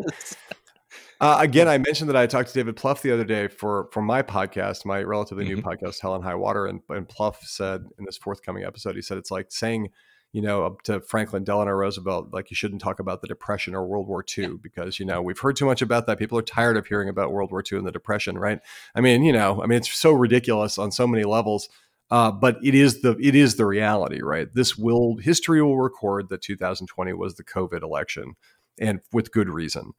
[1.20, 4.00] Uh, again, I mentioned that I talked to David Plouffe the other day for for
[4.00, 5.68] my podcast, my relatively new mm-hmm.
[5.68, 9.18] podcast, Hell and High Water, and, and Plouffe said in this forthcoming episode, he said
[9.18, 9.90] it's like saying,
[10.32, 13.86] you know, up to Franklin Delano Roosevelt, like you shouldn't talk about the Depression or
[13.86, 16.18] World War II because you know we've heard too much about that.
[16.18, 18.60] People are tired of hearing about World War II and the Depression, right?
[18.94, 21.68] I mean, you know, I mean, it's so ridiculous on so many levels.
[22.10, 24.48] Uh, but it is the it is the reality, right?
[24.52, 28.34] This will history will record that 2020 was the COVID election,
[28.80, 29.92] and with good reason.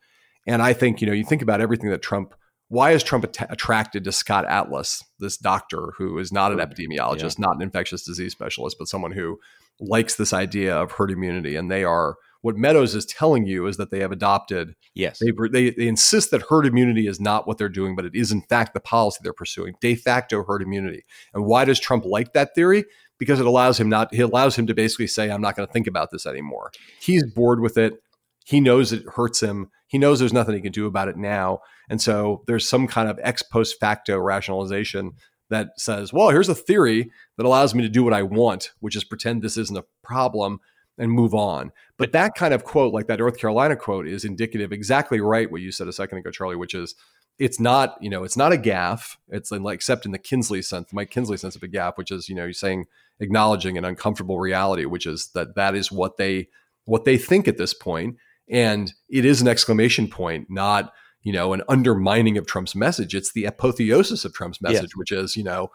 [0.46, 2.36] And I think you know you think about everything that Trump.
[2.68, 7.38] Why is Trump att- attracted to Scott Atlas, this doctor who is not an epidemiologist,
[7.38, 7.46] yeah.
[7.46, 9.40] not an infectious disease specialist, but someone who
[9.82, 11.58] likes this idea of herd immunity?
[11.58, 14.76] And they are What Meadows is telling you is that they have adopted.
[14.96, 15.20] Yes.
[15.20, 18.32] They, they, they insist that herd immunity is not what they're doing, but it is
[18.32, 21.04] in fact the policy they're pursuing, de facto herd immunity.
[21.34, 22.86] And why does Trump like that theory?
[23.20, 24.14] Because it allows him not.
[24.14, 27.24] He allows him to basically say, "I'm not going to think about this anymore." He's
[27.24, 28.02] bored with it.
[28.46, 29.70] He knows it hurts him.
[29.86, 31.60] He knows there's nothing he can do about it now.
[31.88, 35.12] And so there's some kind of ex post facto rationalization
[35.52, 38.96] that says, well, here's a theory that allows me to do what I want, which
[38.96, 40.60] is pretend this isn't a problem
[40.98, 41.72] and move on.
[41.98, 45.62] But that kind of quote, like that North Carolina quote, is indicative exactly right what
[45.62, 46.96] you said a second ago, Charlie, which is
[47.40, 49.18] it's not, you know, it's not a gaffe.
[49.30, 52.30] It's like except in the Kinsley sense, Mike Kinsley sense of a gaffe, which is,
[52.30, 52.86] you know, you're saying
[53.20, 56.50] acknowledging an uncomfortable reality, which is that that is what they
[56.86, 58.18] what they think at this point.
[58.50, 63.14] And it is an exclamation point, not you know, an undermining of Trump's message.
[63.14, 64.96] It's the apotheosis of Trump's message, yes.
[64.96, 65.70] which is, you know,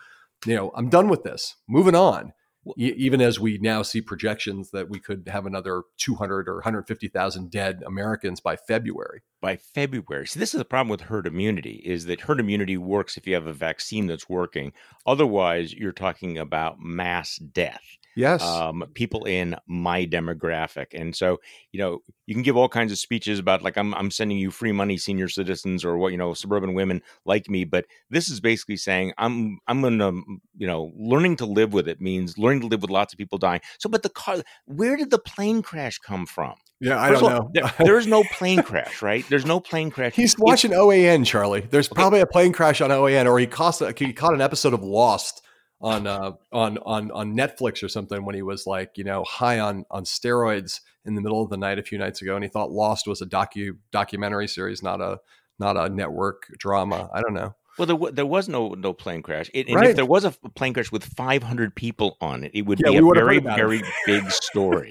[0.44, 2.32] you know, I'm done with this, moving on.
[2.76, 7.82] Even as we now see projections that we could have another 200 or 150,000 dead
[7.86, 9.22] Americans by February.
[9.40, 10.26] By February.
[10.26, 13.34] See, this is the problem with herd immunity is that herd immunity works if you
[13.34, 14.72] have a vaccine that's working.
[15.06, 21.38] Otherwise, you're talking about mass death yes um, people in my demographic and so
[21.72, 24.50] you know you can give all kinds of speeches about like I'm, I'm sending you
[24.50, 28.40] free money senior citizens or what you know suburban women like me but this is
[28.40, 30.12] basically saying i'm i'm gonna
[30.56, 33.38] you know learning to live with it means learning to live with lots of people
[33.38, 37.22] dying so but the car where did the plane crash come from yeah, I First
[37.22, 37.50] don't all, know.
[37.54, 39.24] there, there is no plane crash, right?
[39.28, 40.14] There's no plane crash.
[40.14, 41.66] He's watching it's, OAN, Charlie.
[41.70, 41.94] There's okay.
[41.94, 45.42] probably a plane crash on OAN, or he caught he caught an episode of Lost
[45.80, 49.58] on uh, on on on Netflix or something when he was like you know high
[49.58, 52.48] on on steroids in the middle of the night a few nights ago, and he
[52.48, 55.20] thought Lost was a docu documentary series, not a
[55.58, 57.10] not a network drama.
[57.12, 57.54] I don't know.
[57.78, 59.50] Well, there, there was no no plane crash.
[59.52, 59.90] It, and right.
[59.90, 62.96] if there was a plane crash with 500 people on it, it would yeah, be
[62.96, 64.90] a very very big story.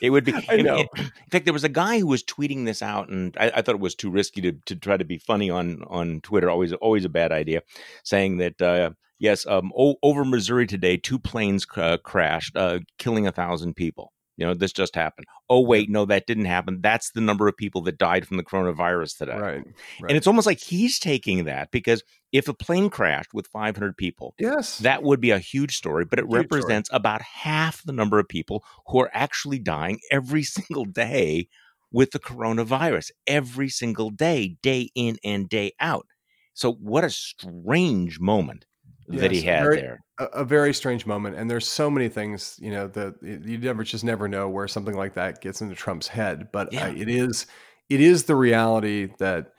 [0.00, 0.34] It would be.
[0.48, 0.78] I know.
[0.78, 3.74] In, fact, there was a guy who was tweeting this out, and I, I, thought
[3.74, 6.50] it was too risky to, to try to be funny on on Twitter.
[6.50, 7.62] Always always a bad idea,
[8.02, 13.26] saying that uh, Yes, um, o- over Missouri today, two planes uh, crashed, uh, killing
[13.26, 14.12] a thousand people.
[14.36, 15.26] You know, this just happened.
[15.48, 16.80] Oh, wait, no, that didn't happen.
[16.80, 19.38] That's the number of people that died from the coronavirus today.
[19.38, 19.62] Right.
[19.64, 20.08] right.
[20.08, 24.34] And it's almost like he's taking that because if a plane crashed with 500 people,
[24.38, 26.96] yes, that would be a huge story, but it huge represents story.
[26.96, 31.48] about half the number of people who are actually dying every single day
[31.92, 36.08] with the coronavirus, every single day, day in and day out.
[36.54, 38.66] So, what a strange moment
[39.08, 40.00] yes, that he had very, there.
[40.18, 43.84] A, a, very strange moment, and there's so many things you know that you never
[43.84, 46.48] just never know where something like that gets into Trump's head.
[46.52, 46.86] But yeah.
[46.86, 47.46] uh, it is
[47.88, 49.52] it is the reality that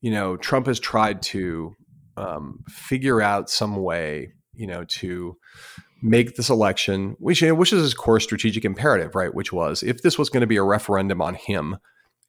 [0.00, 1.74] you know Trump has tried to
[2.16, 5.36] um, figure out some way you know to
[6.02, 9.34] make this election, which which is his core strategic imperative, right?
[9.34, 11.78] Which was if this was going to be a referendum on him,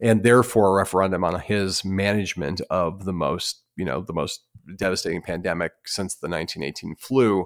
[0.02, 4.42] and therefore a referendum on his management of the most you know the most
[4.76, 7.46] devastating pandemic since the 1918 flu,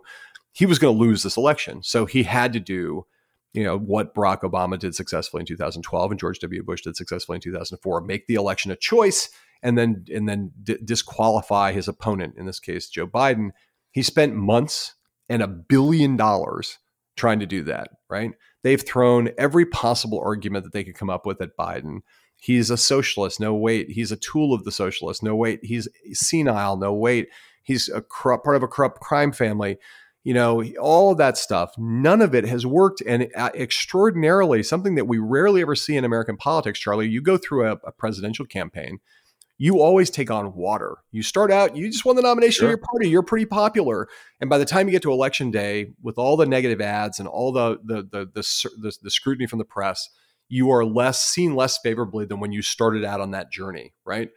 [0.54, 1.84] he was going to lose this election.
[1.84, 3.06] So he had to do,
[3.54, 6.64] you know, what Barack Obama did successfully in 2012 and George W.
[6.64, 9.30] Bush did successfully in 2004, make the election a choice
[9.62, 13.52] and then and then d- disqualify his opponent, in this case Joe Biden.
[13.92, 14.96] He spent months
[15.30, 16.80] and a billion dollars
[17.18, 18.32] trying to do that, right?
[18.64, 22.00] They've thrown every possible argument that they could come up with at Biden.
[22.44, 23.40] He's a socialist.
[23.40, 23.92] No, wait.
[23.92, 25.22] He's a tool of the socialist.
[25.22, 25.64] No, wait.
[25.64, 26.76] He's senile.
[26.76, 27.30] No, wait.
[27.62, 29.78] He's a corrupt, part of a corrupt crime family.
[30.24, 31.72] You know, all of that stuff.
[31.78, 33.04] None of it has worked.
[33.06, 37.38] And uh, extraordinarily, something that we rarely ever see in American politics, Charlie, you go
[37.38, 39.02] through a, a presidential campaign,
[39.60, 40.98] you always take on water.
[41.12, 42.70] You start out, you just won the nomination sure.
[42.70, 44.08] of your party, you're pretty popular,
[44.40, 47.28] and by the time you get to election day, with all the negative ads and
[47.28, 50.10] all the the the the, the, the scrutiny from the press,
[50.52, 54.30] you are less seen less favorably than when you started out on that journey, right?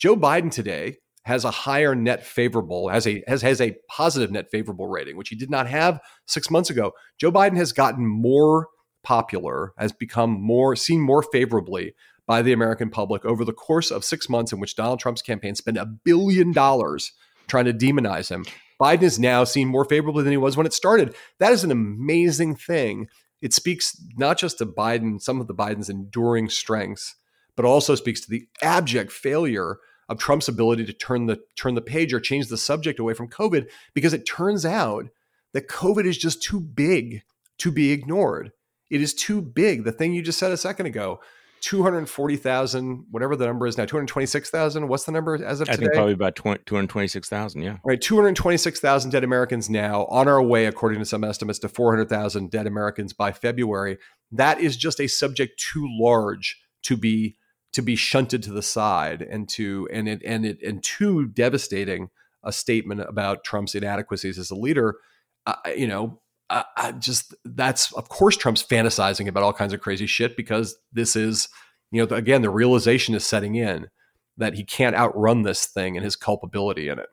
[0.00, 4.50] Joe Biden today has a higher net favorable, has a has has a positive net
[4.50, 6.90] favorable rating, which he did not have six months ago.
[7.18, 8.66] Joe Biden has gotten more
[9.04, 11.94] popular, has become more seen more favorably
[12.26, 15.54] by the American public over the course of six months in which Donald Trump's campaign
[15.54, 17.12] spent a billion dollars
[17.46, 18.44] trying to demonize him.
[18.82, 21.14] Biden is now seen more favorably than he was when it started.
[21.38, 23.06] That is an amazing thing
[23.40, 27.16] it speaks not just to Biden, some of the Biden's enduring strengths,
[27.56, 31.80] but also speaks to the abject failure of Trump's ability to turn the turn the
[31.80, 35.06] page or change the subject away from COVID because it turns out
[35.52, 37.22] that COVID is just too big
[37.58, 38.52] to be ignored.
[38.90, 39.84] It is too big.
[39.84, 41.20] The thing you just said a second ago,
[41.60, 44.88] 240,000, whatever the number is now, 226,000.
[44.88, 45.84] What's the number as of I today?
[45.84, 47.76] I think probably about 226,000, yeah.
[47.84, 52.66] Right, 226,000 dead Americans now on our way, according to some estimates, to 400,000 dead
[52.66, 53.98] Americans by February.
[54.32, 57.36] that is just a subject too large to be
[57.72, 62.10] to be shunted to the side and to and it and it and too devastating
[62.42, 64.96] a statement about Trump's inadequacies as a leader.
[65.46, 66.20] Uh, you know,
[66.50, 70.76] I, I just that's of course Trump's fantasizing about all kinds of crazy shit because
[70.92, 71.48] this is
[71.90, 73.88] you know again the realization is setting in
[74.36, 77.08] that he can't outrun this thing and his culpability in it.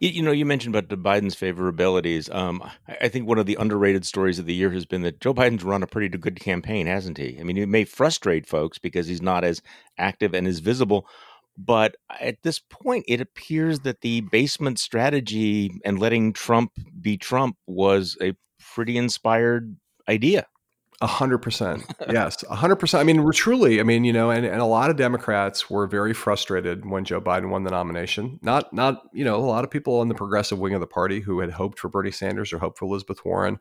[0.00, 2.34] You, know, you mentioned about Biden's favorabilities.
[2.34, 2.62] Um,
[3.00, 5.64] I think one of the underrated stories of the year has been that Joe Biden's
[5.64, 7.38] run a pretty good campaign, hasn't he?
[7.38, 9.60] I mean, it may frustrate folks because he's not as
[9.98, 11.06] active and as visible.
[11.58, 17.56] But at this point, it appears that the basement strategy and letting Trump be Trump
[17.66, 18.34] was a
[18.74, 19.76] pretty inspired
[20.08, 20.46] idea.
[21.02, 21.82] A hundred percent.
[22.10, 22.42] Yes.
[22.50, 23.00] A hundred percent.
[23.00, 25.86] I mean, we're truly, I mean, you know, and, and a lot of Democrats were
[25.86, 28.38] very frustrated when Joe Biden won the nomination.
[28.42, 31.20] Not, not, you know, a lot of people on the progressive wing of the party
[31.20, 33.58] who had hoped for Bernie Sanders or hoped for Elizabeth Warren.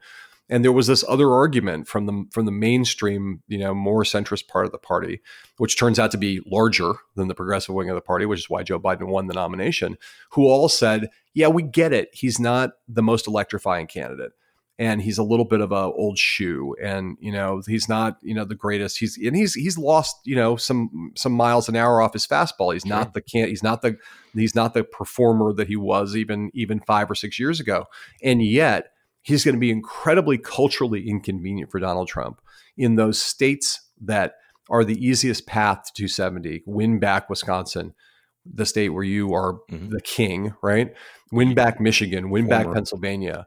[0.50, 4.48] And there was this other argument from the from the mainstream, you know, more centrist
[4.48, 5.22] part of the party,
[5.58, 8.50] which turns out to be larger than the progressive wing of the party, which is
[8.50, 9.98] why Joe Biden won the nomination,
[10.32, 12.10] who all said, Yeah, we get it.
[12.13, 14.32] He's not the most electrifying candidate
[14.79, 18.33] and he's a little bit of a old shoe and you know he's not you
[18.33, 18.97] know the greatest.
[18.97, 22.73] He's and he's he's lost you know some some miles an hour off his fastball.
[22.73, 23.97] He's not the can he's not the
[24.33, 27.85] he's not the performer that he was even even 5 or 6 years ago.
[28.23, 32.41] And yet he's going to be incredibly culturally inconvenient for Donald Trump
[32.77, 34.35] in those states that
[34.69, 37.93] are the easiest path to 270 win back Wisconsin
[38.45, 39.89] the state where you are mm-hmm.
[39.89, 40.93] the king right?
[41.33, 42.63] Win back Michigan win Former.
[42.63, 43.45] back Pennsylvania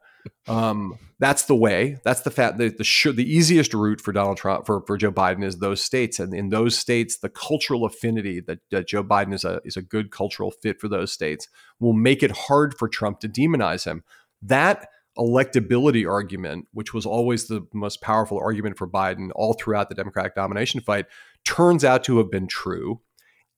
[0.49, 1.99] um, that's the way.
[2.05, 2.59] That's the fact.
[2.59, 5.81] The the, sh- the easiest route for Donald Trump for, for Joe Biden is those
[5.81, 9.77] states, and in those states, the cultural affinity that, that Joe Biden is a is
[9.77, 11.49] a good cultural fit for those states
[11.81, 14.03] will make it hard for Trump to demonize him.
[14.43, 19.95] That electability argument, which was always the most powerful argument for Biden all throughout the
[19.95, 21.07] Democratic nomination fight,
[21.45, 23.01] turns out to have been true,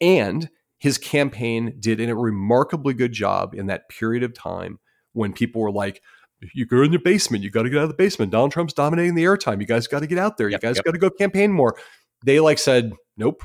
[0.00, 4.78] and his campaign did a remarkably good job in that period of time
[5.12, 6.02] when people were like
[6.52, 7.42] you go in your basement.
[7.42, 8.32] You got to get out of the basement.
[8.32, 9.60] Donald Trump's dominating the airtime.
[9.60, 10.48] You guys got to get out there.
[10.48, 10.84] Yep, you guys yep.
[10.84, 11.76] got to go campaign more.
[12.24, 13.44] They like said, nope.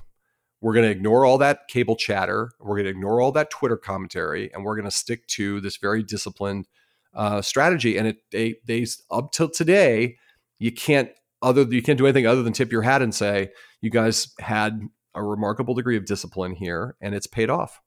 [0.62, 2.52] We're going to ignore all that cable chatter.
[2.60, 5.78] We're going to ignore all that Twitter commentary, and we're going to stick to this
[5.78, 6.68] very disciplined
[7.14, 7.98] uh, strategy.
[7.98, 10.18] And it they they up till today,
[10.58, 13.90] you can't other you can't do anything other than tip your hat and say you
[13.90, 14.82] guys had
[15.16, 17.80] a remarkable degree of discipline here, and it's paid off.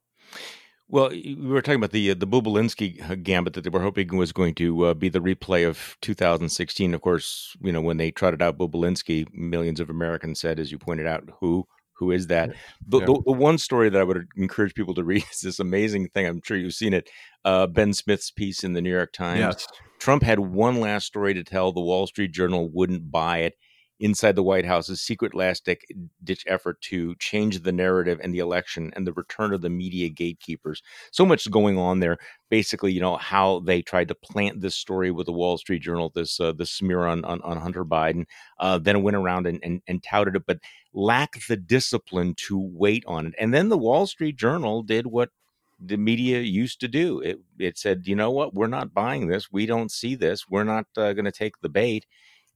[0.89, 4.15] Well, we were talking about the uh, the Bobulinski uh, gambit that they were hoping
[4.15, 6.93] was going to uh, be the replay of 2016.
[6.93, 10.77] Of course, you know when they trotted out Bobulinski, millions of Americans said, as you
[10.77, 12.53] pointed out, "Who who is that?"
[12.85, 13.05] The, yeah.
[13.05, 16.27] the, the, one story that I would encourage people to read is this amazing thing.
[16.27, 17.09] I'm sure you've seen it.
[17.45, 19.39] Uh, ben Smith's piece in the New York Times.
[19.39, 19.67] Yes.
[19.99, 21.71] Trump had one last story to tell.
[21.71, 23.55] The Wall Street Journal wouldn't buy it
[24.03, 25.65] inside the White House's secret last
[26.25, 30.09] ditch effort to change the narrative and the election and the return of the media
[30.09, 30.83] gatekeepers.
[31.11, 32.17] So much going on there.
[32.49, 36.11] Basically, you know how they tried to plant this story with the Wall Street Journal,
[36.13, 38.25] this uh, this smear on, on, on Hunter Biden.
[38.59, 40.59] Uh, then went around and, and and touted it, but
[40.93, 43.33] lacked the discipline to wait on it.
[43.39, 45.29] And then the Wall Street Journal did what
[45.79, 47.21] the media used to do.
[47.21, 49.49] It it said, you know what, we're not buying this.
[49.49, 50.49] We don't see this.
[50.49, 52.05] We're not uh, going to take the bait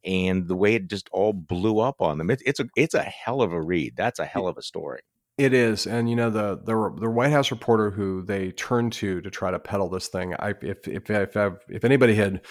[0.07, 2.31] and the way it just all blew up on them.
[2.31, 3.95] It, it's a it's a hell of a read.
[3.95, 5.01] That's a hell of a story.
[5.37, 9.21] It is, and you know the the the White House reporter who they turned to
[9.21, 10.33] to try to peddle this thing.
[10.39, 12.41] I if if if I've, if anybody had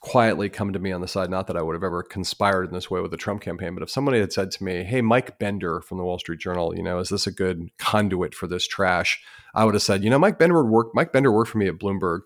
[0.00, 2.72] quietly come to me on the side, not that I would have ever conspired in
[2.72, 5.38] this way with the Trump campaign, but if somebody had said to me, "Hey, Mike
[5.38, 8.66] Bender from the Wall Street Journal, you know, is this a good conduit for this
[8.66, 9.20] trash?"
[9.54, 10.94] I would have said, "You know, Mike Bender would work.
[10.94, 12.20] Mike Bender worked for me at Bloomberg."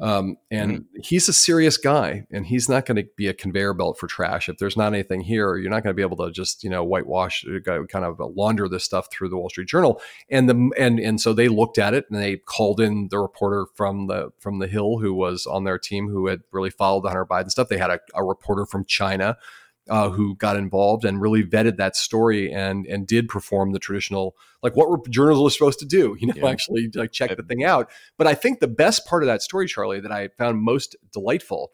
[0.00, 1.00] Um, and mm-hmm.
[1.02, 4.48] he's a serious guy, and he's not going to be a conveyor belt for trash.
[4.48, 6.82] If there's not anything here, you're not going to be able to just you know
[6.82, 10.00] whitewash, uh, kind of launder this stuff through the Wall Street Journal.
[10.30, 13.66] And the and and so they looked at it, and they called in the reporter
[13.74, 17.08] from the from the Hill who was on their team who had really followed the
[17.08, 17.68] Hunter Biden stuff.
[17.68, 19.36] They had a, a reporter from China
[19.90, 24.36] uh, who got involved and really vetted that story and and did perform the traditional
[24.62, 26.48] like what were journalists supposed to do you know yeah.
[26.48, 29.66] actually like check the thing out but i think the best part of that story
[29.66, 31.72] charlie that i found most delightful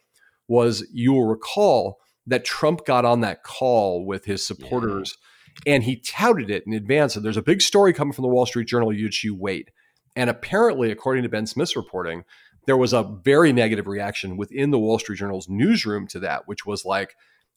[0.49, 5.19] was you will recall that trump got on that call with his supporters
[5.67, 5.75] yeah.
[5.75, 8.47] and he touted it in advance and there's a big story coming from the wall
[8.47, 9.71] street journal you you wait
[10.17, 12.25] and apparently according to ben smith's reporting
[12.65, 16.65] there was a very negative reaction within the wall street journal's newsroom to that which
[16.65, 17.15] was like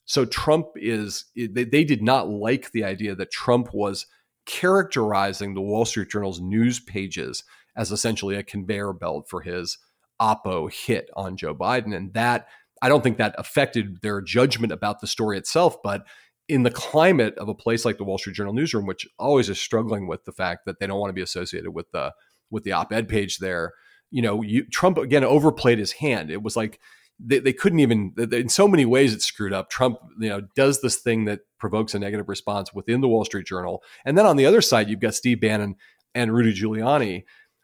[0.10, 4.08] so Trump is, they, they did not like the idea that Trump was
[4.48, 7.44] characterizing the Wall Street Journal's news pages
[7.78, 9.78] as essentially a conveyor belt for his
[10.20, 11.96] Oppo hit on Joe Biden.
[11.96, 12.48] And that,
[12.82, 16.08] I don't think that affected their judgment about the story itself, but
[16.48, 19.62] in the climate of a place like the Wall Street Journal newsroom, which always is
[19.62, 22.14] struggling with the fact that they don't want to be associated with the
[22.50, 23.74] with the op-ed page there,
[24.10, 26.32] you know, you, Trump again overplayed his hand.
[26.32, 26.80] It was like
[27.20, 29.70] they, they couldn't even in so many ways it screwed up.
[29.70, 33.46] Trump, you know, does this thing that provokes a negative response within the Wall Street
[33.46, 35.76] Journal, and then on the other side you've got Steve Bannon
[36.16, 37.24] and Rudy Giuliani,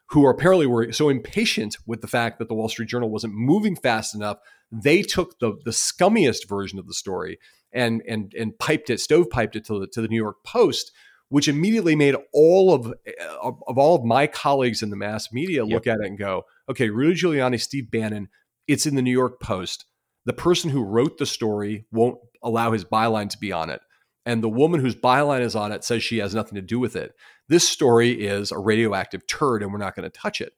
[0.09, 3.33] who are apparently were so impatient with the fact that the Wall Street Journal wasn't
[3.33, 4.37] moving fast enough.
[4.71, 7.39] They took the the scummiest version of the story
[7.71, 10.91] and and and piped it, stovepiped it to the to the New York Post,
[11.29, 12.93] which immediately made all of
[13.41, 15.73] of, of all of my colleagues in the mass media yep.
[15.73, 18.29] look at it and go, okay, Rudy Giuliani, Steve Bannon,
[18.67, 19.85] it's in the New York Post.
[20.25, 23.81] The person who wrote the story won't allow his byline to be on it.
[24.25, 26.95] And the woman whose byline is on it says she has nothing to do with
[26.95, 27.13] it.
[27.47, 30.53] This story is a radioactive turd and we're not going to touch it.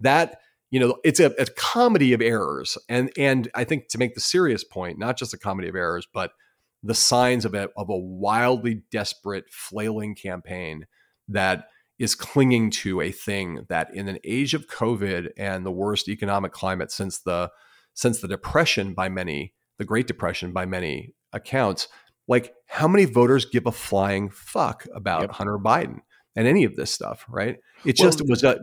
[0.00, 0.40] That
[0.70, 4.22] you know it's a, a, comedy of errors and and i think to make the
[4.22, 6.32] serious point not just a comedy of errors but
[6.82, 10.86] the signs of a, of a wildly desperate, flailing campaign
[11.28, 11.66] that
[12.02, 16.50] is clinging to a thing that in an age of COVID and the worst economic
[16.50, 17.48] climate since the
[17.94, 21.86] since the depression by many, the Great Depression by many accounts,
[22.26, 25.30] like how many voters give a flying fuck about yep.
[25.30, 26.00] Hunter Biden
[26.34, 27.58] and any of this stuff, right?
[27.84, 28.58] It well, just was a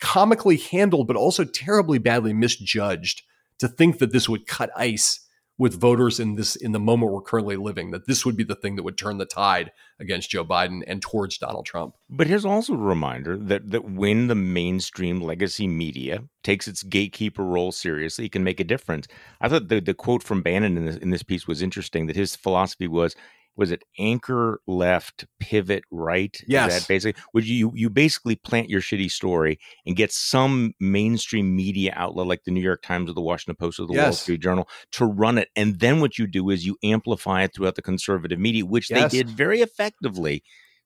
[0.00, 3.22] comically handled, but also terribly badly misjudged
[3.60, 5.20] to think that this would cut ice
[5.60, 8.54] with voters in this in the moment we're currently living that this would be the
[8.54, 11.96] thing that would turn the tide against Joe Biden and towards Donald Trump.
[12.08, 17.44] But here's also a reminder that that when the mainstream legacy media takes its gatekeeper
[17.44, 19.06] role seriously, it can make a difference.
[19.38, 22.16] I thought the, the quote from Bannon in this, in this piece was interesting that
[22.16, 23.14] his philosophy was
[23.56, 26.36] was it anchor left, pivot right?
[26.46, 26.72] Yes.
[26.72, 31.54] Is that basically would you you basically plant your shitty story and get some mainstream
[31.54, 34.04] media outlet like the New York Times or the Washington Post or the yes.
[34.04, 35.48] Wall Street Journal to run it.
[35.56, 39.10] And then what you do is you amplify it throughout the conservative media, which yes.
[39.10, 40.42] they did very effectively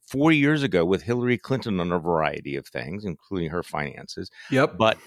[0.07, 4.31] four years ago with Hillary Clinton on a variety of things, including her finances.
[4.51, 4.77] Yep.
[4.77, 4.99] But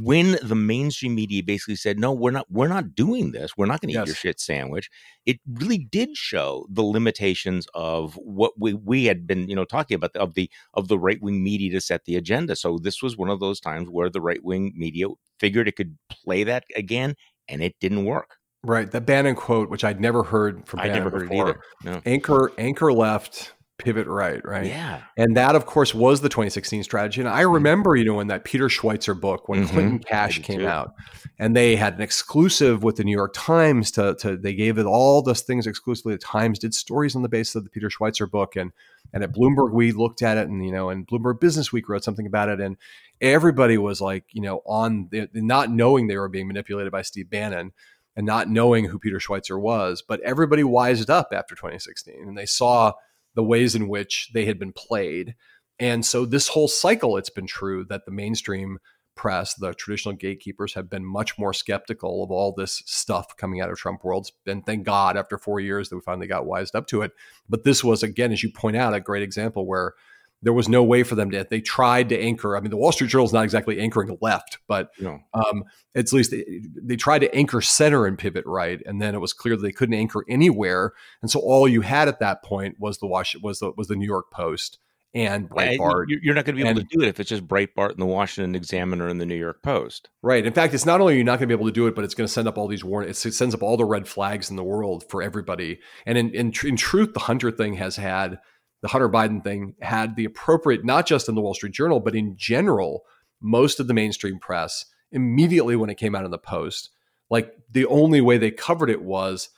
[0.00, 3.56] when the mainstream media basically said, "No, we're not, we're not doing this.
[3.56, 4.04] We're not going to yes.
[4.04, 4.90] eat your shit sandwich,"
[5.26, 9.94] it really did show the limitations of what we we had been, you know, talking
[9.94, 12.56] about the, of the of the right wing media to set the agenda.
[12.56, 15.06] So this was one of those times where the right wing media
[15.38, 17.14] figured it could play that again,
[17.48, 18.36] and it didn't work.
[18.64, 18.90] Right.
[18.90, 21.46] The Bannon quote, which I'd never heard from Bannon I never before.
[21.46, 21.94] heard either.
[21.94, 22.02] No.
[22.04, 24.66] Anchor anchor left pivot right, right?
[24.66, 25.02] Yeah.
[25.16, 27.20] And that, of course, was the 2016 strategy.
[27.20, 27.52] And I mm-hmm.
[27.52, 29.72] remember, you know, in that Peter Schweizer book when mm-hmm.
[29.72, 30.68] Clinton Cash came too.
[30.68, 30.94] out,
[31.38, 34.86] and they had an exclusive with the New York Times to, to they gave it
[34.86, 36.14] all those things exclusively.
[36.14, 38.72] The Times did stories on the basis of the Peter Schweizer book, and
[39.12, 42.04] and at Bloomberg we looked at it, and you know, and Bloomberg Business Week wrote
[42.04, 42.76] something about it, and
[43.20, 47.30] everybody was like, you know, on the, not knowing they were being manipulated by Steve
[47.30, 47.72] Bannon
[48.16, 52.46] and not knowing who Peter Schweizer was, but everybody wised up after 2016, and they
[52.46, 52.92] saw
[53.38, 55.36] the ways in which they had been played.
[55.78, 58.80] And so this whole cycle, it's been true that the mainstream
[59.14, 63.70] press, the traditional gatekeepers, have been much more skeptical of all this stuff coming out
[63.70, 64.32] of Trump worlds.
[64.44, 67.12] And thank God, after four years, that we finally got wised up to it.
[67.48, 69.94] But this was, again, as you point out, a great example where
[70.42, 71.46] there was no way for them to.
[71.48, 72.56] They tried to anchor.
[72.56, 75.20] I mean, the Wall Street Journal is not exactly anchoring left, but no.
[75.34, 75.64] um,
[75.94, 79.32] at least they, they, tried to anchor center and pivot right, and then it was
[79.32, 80.92] clear that they couldn't anchor anywhere.
[81.22, 83.96] And so all you had at that point was the Wash was the was the
[83.96, 84.78] New York Post
[85.14, 86.06] and Breitbart.
[86.08, 87.98] You're not going to be able and, to do it if it's just Breitbart and
[87.98, 90.10] the Washington Examiner and the New York Post.
[90.22, 90.44] Right.
[90.44, 92.04] In fact, it's not only you're not going to be able to do it, but
[92.04, 93.24] it's going to send up all these warnings.
[93.24, 95.80] It sends up all the red flags in the world for everybody.
[96.06, 98.38] And in, in, in truth, the Hunter thing has had
[98.80, 102.14] the Hunter Biden thing had the appropriate, not just in the Wall Street Journal, but
[102.14, 103.04] in general,
[103.40, 106.90] most of the mainstream press immediately when it came out in the Post,
[107.30, 109.50] like the only way they covered it was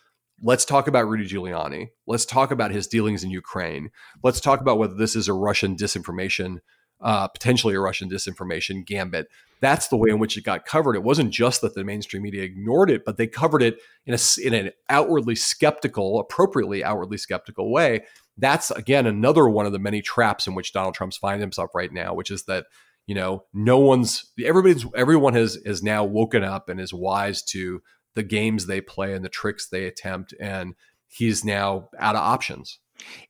[0.43, 1.91] let's talk about Rudy Giuliani.
[2.07, 3.91] Let's talk about his dealings in Ukraine.
[4.23, 6.61] Let's talk about whether this is a Russian disinformation,
[7.01, 9.29] uh, potentially a Russian disinformation gambit.
[9.61, 10.97] That's the way in which it got covered.
[10.97, 14.18] It wasn't just that the mainstream media ignored it, but they covered it in a
[14.43, 18.05] in an outwardly skeptical, appropriately outwardly skeptical way
[18.41, 21.93] that's again another one of the many traps in which Donald Trump's finding himself right
[21.93, 22.66] now, which is that
[23.07, 27.82] you know no one's everybody's everyone has is now woken up and is wise to
[28.14, 30.74] the games they play and the tricks they attempt, and
[31.07, 32.78] he's now out of options.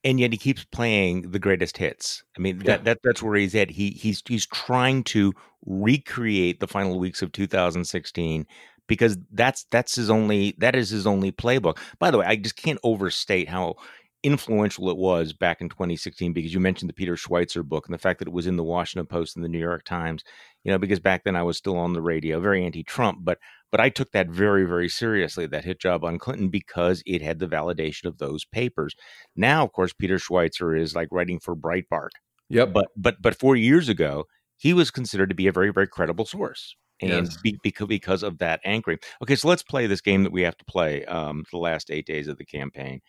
[0.02, 2.24] And yet he keeps playing the greatest hits.
[2.36, 3.70] I mean, that, that that's where he's at.
[3.70, 5.32] He he's he's trying to
[5.64, 8.46] recreate the final weeks of 2016
[8.90, 11.78] because that's that's his only that is his only playbook.
[12.00, 13.76] By the way, I just can't overstate how
[14.22, 17.98] influential it was back in 2016 because you mentioned the Peter Schweizer book and the
[17.98, 20.22] fact that it was in the Washington Post and the New York Times,
[20.64, 23.38] you know, because back then I was still on the radio, very anti Trump, but
[23.70, 27.38] But I took that very, very seriously, that hit job on Clinton, because it had
[27.38, 28.94] the validation of those papers.
[29.36, 32.10] Now, of course, Peter Schweizer is like writing for Breitbart.
[32.48, 32.72] Yep.
[32.72, 34.24] But but but four years ago,
[34.56, 36.76] he was considered to be a very, very credible source.
[37.00, 37.36] And Yes.
[37.42, 38.98] be, because because of that anchoring.
[39.22, 42.06] Okay, so let's play this game that we have to play um, the last eight
[42.06, 43.00] days of the campaign.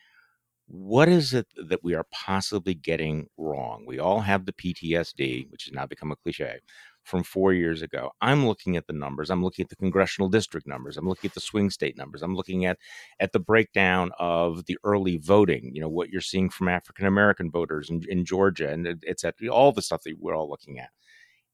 [0.74, 3.84] What is it that we are possibly getting wrong?
[3.86, 6.60] We all have the PTSD, which has now become a cliche,
[7.04, 8.12] from four years ago.
[8.22, 9.30] I'm looking at the numbers.
[9.30, 10.96] I'm looking at the congressional district numbers.
[10.96, 12.22] I'm looking at the swing state numbers.
[12.22, 12.78] I'm looking at
[13.20, 15.72] at the breakdown of the early voting.
[15.74, 19.74] You know what you're seeing from African American voters in, in Georgia, and it's all
[19.74, 20.92] the stuff that we're all looking at.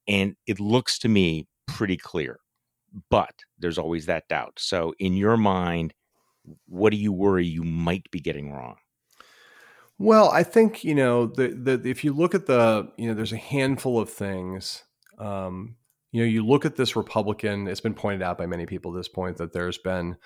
[0.07, 2.39] And it looks to me pretty clear,
[3.09, 4.59] but there's always that doubt.
[4.59, 5.95] So, in your mind,
[6.67, 8.75] what do you worry you might be getting wrong?
[9.99, 13.33] Well, I think you know the, the if you look at the you know there's
[13.33, 14.83] a handful of things.
[15.17, 15.75] Um,
[16.11, 17.67] you know, you look at this Republican.
[17.67, 20.17] It's been pointed out by many people at this point that there's been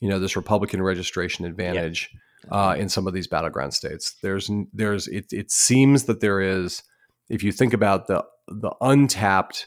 [0.00, 2.10] you know this Republican registration advantage
[2.50, 4.16] uh, in some of these battleground states.
[4.22, 6.82] There's there's it, it seems that there is
[7.28, 9.66] if you think about the the untapped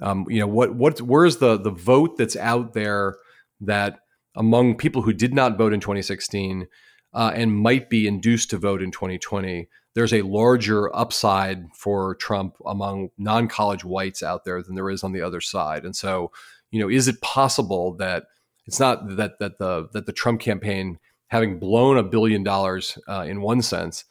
[0.00, 3.16] um, you know what what where's the the vote that's out there
[3.60, 4.00] that
[4.34, 6.66] among people who did not vote in 2016
[7.14, 12.56] uh, and might be induced to vote in 2020 there's a larger upside for Trump
[12.66, 16.30] among non-college whites out there than there is on the other side and so
[16.70, 18.24] you know is it possible that
[18.66, 20.98] it's not that that the that the Trump campaign
[21.28, 24.04] having blown a billion dollars uh, in one sense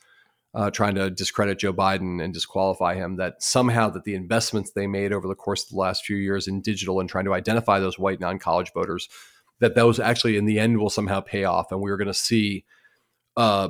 [0.56, 3.16] uh, trying to discredit Joe Biden and disqualify him.
[3.16, 6.48] That somehow that the investments they made over the course of the last few years
[6.48, 9.10] in digital and trying to identify those white non-college voters,
[9.60, 12.66] that those actually in the end will somehow pay off, and we're going to see
[13.38, 13.70] uh,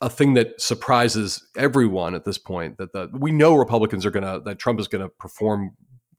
[0.00, 2.78] a thing that surprises everyone at this point.
[2.78, 5.76] That the we know Republicans are going to that Trump is going to perform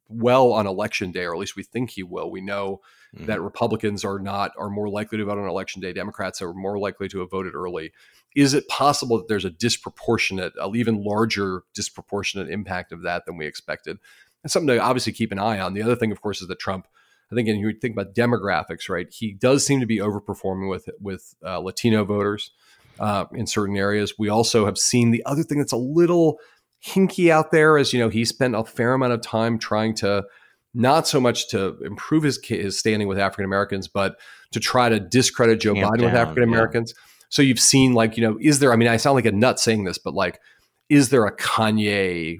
[0.07, 2.29] well on election day, or at least we think he will.
[2.29, 2.81] We know
[3.15, 3.25] Mhm.
[3.27, 5.93] that Republicans are not are more likely to vote on election day.
[5.93, 7.91] Democrats are more likely to have voted early.
[8.35, 13.35] Is it possible that there's a disproportionate, an even larger disproportionate impact of that than
[13.37, 13.97] we expected?
[14.43, 15.73] That's something to obviously keep an eye on.
[15.73, 16.87] The other thing, of course, is that Trump.
[17.31, 19.07] I think, and you think about demographics, right?
[19.11, 22.51] He does seem to be overperforming with with uh, Latino voters
[22.99, 24.13] uh, in certain areas.
[24.19, 26.39] We also have seen the other thing that's a little
[26.85, 30.25] hinky out there is, you know, he spent a fair amount of time trying to
[30.73, 34.17] not so much to improve his his standing with African Americans, but
[34.51, 36.93] to try to discredit Joe Biden with African Americans.
[37.29, 38.73] So you've seen like, you know, is there?
[38.73, 40.39] I mean, I sound like a nut saying this, but like,
[40.89, 42.37] is there a Kanye,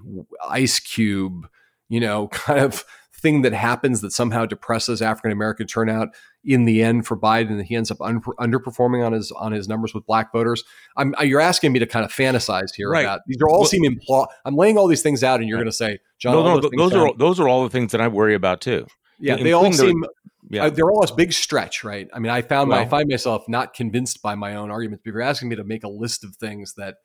[0.49, 1.47] Ice Cube,
[1.89, 2.83] you know, kind of
[3.21, 6.09] thing that happens that somehow depresses African American turnout
[6.43, 9.67] in the end for Biden, and he ends up un- underperforming on his on his
[9.67, 10.63] numbers with black voters?
[10.97, 13.01] I'm you're asking me to kind of fantasize here Right.
[13.05, 13.99] about these are all Well- seem
[14.45, 15.63] I'm laying all these things out, and you're Right.
[15.63, 17.69] going to say, John, No, all no, those those are sound- those are all the
[17.69, 18.85] things that I worry about too.
[19.19, 20.03] yeah, they all seem
[20.49, 22.09] Yeah, uh, they're all a big stretch, right?
[22.13, 25.03] I mean, I found I find myself not convinced by my own arguments.
[25.05, 26.95] But you're asking me to make a list of things that,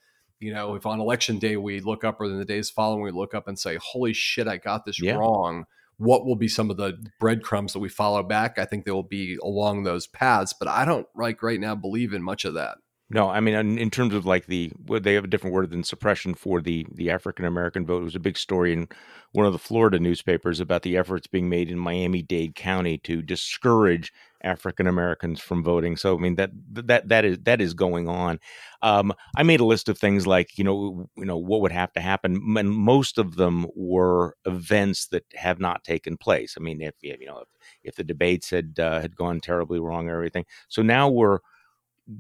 [0.41, 3.11] you know, if on election day we look up or in the days following we
[3.13, 5.15] look up and say, "Holy shit, I got this Yeah.
[5.17, 5.67] wrong,"
[5.99, 8.59] what will be some of the breadcrumbs that we follow back?
[8.59, 12.13] I think they will be along those paths, but I don't like right now believe
[12.13, 12.79] in much of that.
[13.09, 15.71] No, I mean, in, in terms of like the, well, they have a different word
[15.71, 18.01] than suppression for the the African American vote.
[18.01, 18.89] It was a big story in
[19.31, 23.23] one of the Florida newspapers about the efforts being made in Miami Dade County to
[23.23, 24.13] discourage
[24.43, 25.97] African Americans from voting.
[25.97, 28.39] So, I mean, that that that is that is going on.
[28.83, 31.93] Um, I made a list of things like you know you know what would have
[31.95, 36.55] to happen, and most of them were events that have not taken place.
[36.59, 37.49] I mean, if you know if,
[37.85, 41.39] if the debates had uh, had gone terribly wrong or everything, so now we're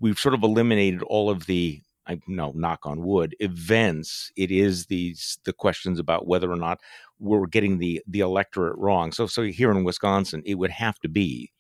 [0.01, 4.31] we've sort of eliminated all of the I no knock on wood events.
[4.37, 6.81] It is these the questions about whether or not
[7.19, 9.13] we're getting the the electorate wrong.
[9.13, 11.51] So so here in Wisconsin, it would have to be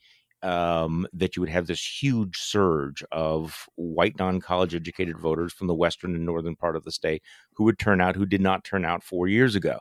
[0.42, 5.66] um, that you would have this huge surge of white non college educated voters from
[5.66, 7.22] the western and northern part of the state
[7.54, 9.78] who would turn out who did not turn out four years ago.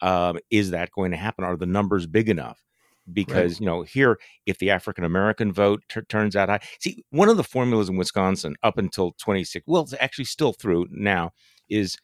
[0.00, 1.44] Um, is that going to happen?
[1.44, 2.62] Are the numbers big enough?
[3.10, 7.30] Because you know here, if the African American vote tur turns out high, see one
[7.30, 11.30] of the formulas in Wisconsin up until 26, well, it's actually still through now,
[11.70, 11.96] is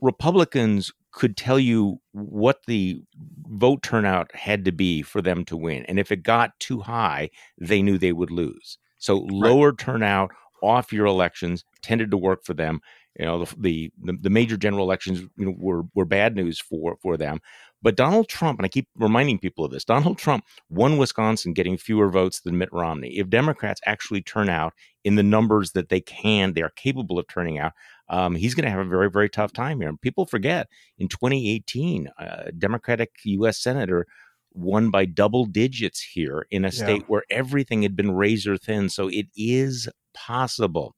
[0.00, 3.02] Republicans could tell you what the
[3.46, 7.30] vote turnout had to be for them to win, and if it got too high,
[7.58, 8.78] they knew they would lose.
[8.98, 10.30] So lower turnout
[10.62, 12.80] off your elections tended to work for them.
[13.18, 16.96] You know, the the, the major general elections you know, were were bad news for
[17.02, 17.40] for them.
[17.82, 21.76] But Donald Trump, and I keep reminding people of this, Donald Trump won Wisconsin getting
[21.76, 23.18] fewer votes than Mitt Romney.
[23.18, 27.26] If Democrats actually turn out in the numbers that they can, they are capable of
[27.26, 27.72] turning out,
[28.12, 29.88] um, he's going to have a very, very tough time here.
[29.88, 33.60] And people forget in 2018, uh, Democratic U.S.
[33.60, 34.06] Senator
[34.52, 37.06] won by double digits here in a state yeah.
[37.06, 38.90] where everything had been razor thin.
[38.90, 40.94] So it is possible.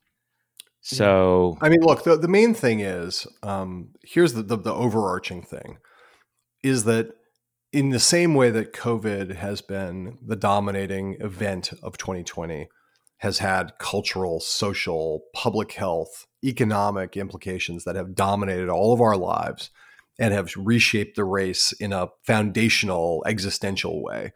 [0.80, 5.40] So I mean, look, the, the main thing is um, here's the, the the overarching
[5.40, 5.78] thing
[6.62, 7.12] is that
[7.72, 12.68] in the same way that COVID has been the dominating event of 2020,
[13.18, 19.70] has had cultural, social, public health, economic implications that have dominated all of our lives
[20.18, 24.32] and have reshaped the race in a foundational, existential way.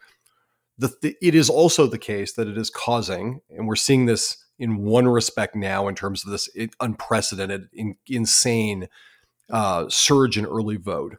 [0.79, 4.45] The, the, it is also the case that it is causing, and we're seeing this
[4.59, 6.49] in one respect now in terms of this
[6.81, 8.89] unprecedented, in, insane
[9.51, 11.17] uh, surge in early vote.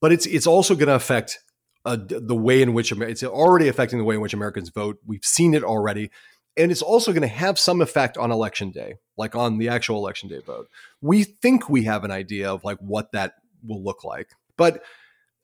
[0.00, 1.38] But it's it's also going to affect
[1.84, 4.98] uh, the way in which it's already affecting the way in which Americans vote.
[5.06, 6.10] We've seen it already
[6.56, 9.98] and it's also going to have some effect on election day like on the actual
[9.98, 10.68] election day vote.
[11.00, 13.34] We think we have an idea of like what that
[13.66, 14.82] will look like but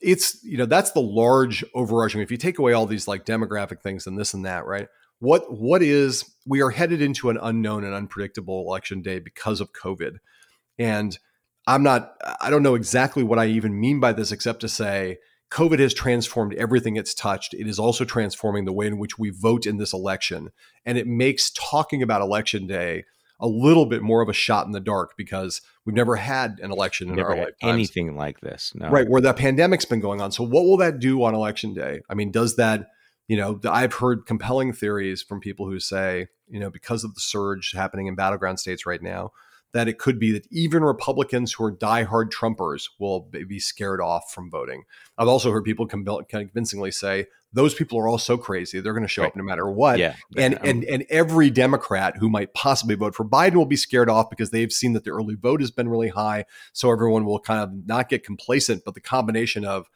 [0.00, 3.82] it's you know that's the large overarching if you take away all these like demographic
[3.82, 4.88] things and this and that right?
[5.18, 9.72] What what is we are headed into an unknown and unpredictable election day because of
[9.72, 10.18] covid.
[10.78, 11.18] And
[11.66, 15.18] i'm not i don't know exactly what i even mean by this except to say
[15.50, 17.54] COVID has transformed everything it's touched.
[17.54, 20.50] It is also transforming the way in which we vote in this election.
[20.86, 23.04] And it makes talking about election day
[23.40, 26.70] a little bit more of a shot in the dark because we've never had an
[26.70, 27.56] election in never our lifetimes.
[27.62, 28.72] Anything like this.
[28.74, 28.90] No.
[28.90, 30.30] Right, where the pandemic's been going on.
[30.30, 32.02] So what will that do on election day?
[32.08, 32.88] I mean, does that,
[33.26, 37.20] you know, I've heard compelling theories from people who say, you know, because of the
[37.20, 39.30] surge happening in battleground states right now,
[39.72, 44.32] that it could be that even Republicans who are diehard Trumpers will be scared off
[44.32, 44.84] from voting.
[45.16, 49.08] I've also heard people convincingly say those people are all so crazy they're going to
[49.08, 49.28] show right.
[49.28, 49.98] up no matter what.
[49.98, 54.08] Yeah, and and and every Democrat who might possibly vote for Biden will be scared
[54.08, 57.40] off because they've seen that the early vote has been really high, so everyone will
[57.40, 58.82] kind of not get complacent.
[58.84, 59.86] But the combination of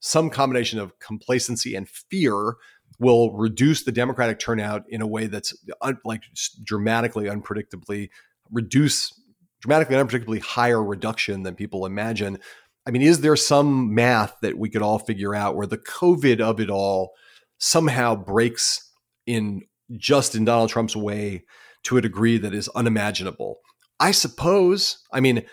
[0.00, 2.54] some combination of complacency and fear
[2.98, 6.22] will reduce the Democratic turnout in a way that's un- like
[6.62, 8.10] dramatically, unpredictably
[8.50, 9.20] reduce
[9.64, 12.38] dramatically and unpredictably higher reduction than people imagine.
[12.86, 16.38] I mean, is there some math that we could all figure out where the COVID
[16.40, 17.12] of it all
[17.56, 18.92] somehow breaks
[19.26, 19.62] in
[19.96, 21.44] just in Donald Trump's way
[21.84, 23.60] to a degree that is unimaginable?
[23.98, 24.98] I suppose.
[25.10, 25.44] I mean,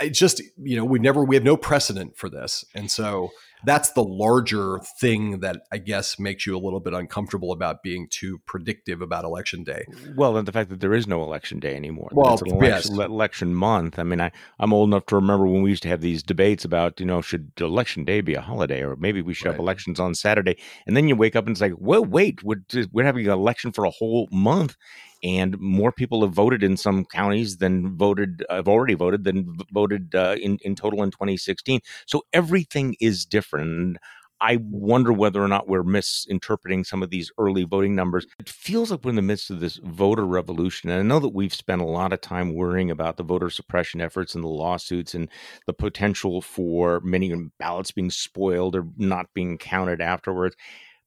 [0.00, 2.64] I just, you know, we've never, we have no precedent for this.
[2.74, 3.28] And so
[3.64, 8.08] that's the larger thing that I guess makes you a little bit uncomfortable about being
[8.10, 9.84] too predictive about election day.
[10.16, 12.08] Well, and the fact that there is no election day anymore.
[12.12, 13.08] Well, it's election, yes.
[13.08, 13.98] election month.
[13.98, 16.64] I mean, I, I'm old enough to remember when we used to have these debates
[16.64, 19.52] about, you know, should election day be a holiday or maybe we should right.
[19.52, 20.56] have elections on Saturday.
[20.86, 23.72] And then you wake up and it's like, well, wait, we're, we're having an election
[23.72, 24.76] for a whole month
[25.22, 30.14] and more people have voted in some counties than voted have already voted than voted
[30.14, 31.80] uh, in in total in 2016.
[32.06, 33.98] So everything is different.
[34.42, 38.26] I wonder whether or not we're misinterpreting some of these early voting numbers.
[38.38, 40.88] It feels like we're in the midst of this voter revolution.
[40.88, 44.00] And I know that we've spent a lot of time worrying about the voter suppression
[44.00, 45.28] efforts and the lawsuits and
[45.66, 50.56] the potential for many ballots being spoiled or not being counted afterwards.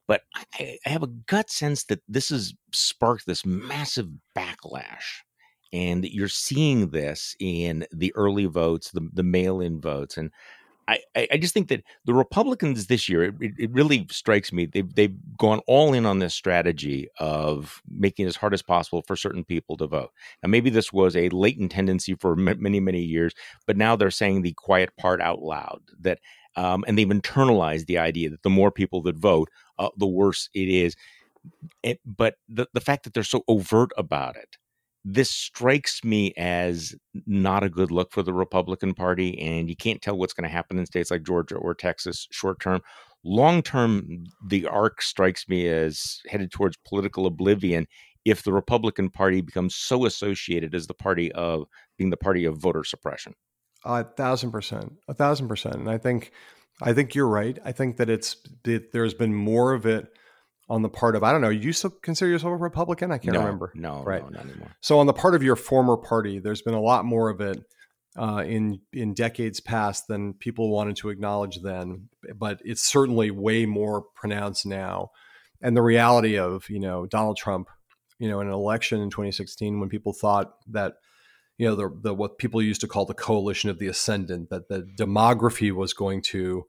[0.08, 5.22] But I, I have a gut sense that this has sparked this massive backlash.
[5.72, 10.18] And you're seeing this in the early votes, the, the mail in votes.
[10.18, 10.30] And
[10.88, 14.94] I, I just think that the Republicans this year, it, it, really strikes me, they've,
[14.94, 19.16] they've gone all in on this strategy of making it as hard as possible for
[19.16, 20.12] certain people to vote.
[20.42, 23.34] Now, maybe this was a latent tendency for many, many years,
[23.66, 26.20] but now they're saying the quiet part out loud that,
[26.56, 29.50] um, and they've internalized the idea that the more people that vote,
[29.80, 30.96] uh, the worse it is.
[31.82, 34.58] It, but the, the fact that they're so overt about it,
[35.06, 36.96] this strikes me as
[37.26, 39.38] not a good look for the Republican Party.
[39.40, 42.62] And you can't tell what's going to happen in states like Georgia or Texas short
[42.62, 42.82] term.
[43.26, 47.88] Long term, the arc strikes me as headed towards political oblivion
[48.26, 51.66] if the Republican Party becomes so associated as the party of
[51.98, 53.34] being the party of voter suppression.
[53.86, 55.76] A thousand percent, a thousand percent.
[55.76, 56.32] And I think
[56.82, 57.58] I think you're right.
[57.64, 60.08] I think that it's that there's been more of it
[60.70, 61.50] on the part of I don't know.
[61.50, 63.12] You still consider yourself a Republican?
[63.12, 63.72] I can't no, remember.
[63.76, 64.76] No, right, no, not anymore.
[64.82, 67.64] So on the part of your former party, there's been a lot more of it
[68.18, 72.10] uh, in in decades past than people wanted to acknowledge then.
[72.36, 75.12] But it's certainly way more pronounced now.
[75.62, 77.70] And the reality of you know Donald Trump,
[78.20, 80.96] you know, in an election in 2016 when people thought that
[81.58, 84.70] you know the, the what people used to call the coalition of the ascendant that
[84.70, 86.66] the demography was going to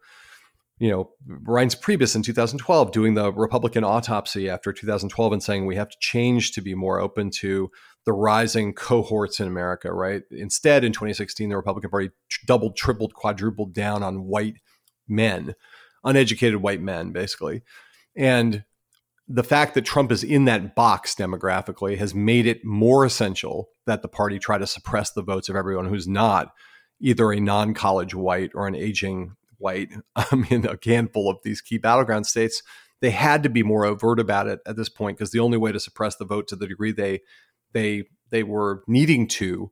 [0.78, 5.76] you know Reince Priebus in 2012 doing the Republican autopsy after 2012 and saying we
[5.76, 7.70] have to change to be more open to
[8.04, 12.10] the rising cohorts in America right instead in 2016 the Republican Party
[12.46, 14.56] doubled tripled quadrupled down on white
[15.08, 15.54] men
[16.04, 17.62] uneducated white men, basically.
[18.14, 18.64] And
[19.26, 24.02] the fact that Trump is in that box demographically has made it more essential that
[24.02, 26.52] the party try to suppress the votes of everyone who's not
[27.00, 29.90] either a non college white or an aging white.
[30.16, 32.62] I mean, a handful of these key battleground states,
[33.00, 35.72] they had to be more overt about it at this point because the only way
[35.72, 37.20] to suppress the vote to the degree they
[37.72, 39.70] they they were needing to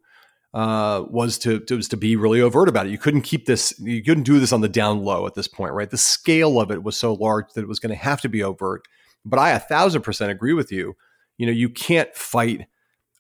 [0.55, 2.91] uh, was to, to was to be really overt about it.
[2.91, 3.79] You couldn't keep this.
[3.81, 5.91] You couldn't do this on the down low at this point, right?
[5.91, 8.43] The scale of it was so large that it was going to have to be
[8.43, 8.83] overt.
[9.25, 10.95] But I a thousand percent agree with you.
[11.39, 12.67] You know, you can't fight.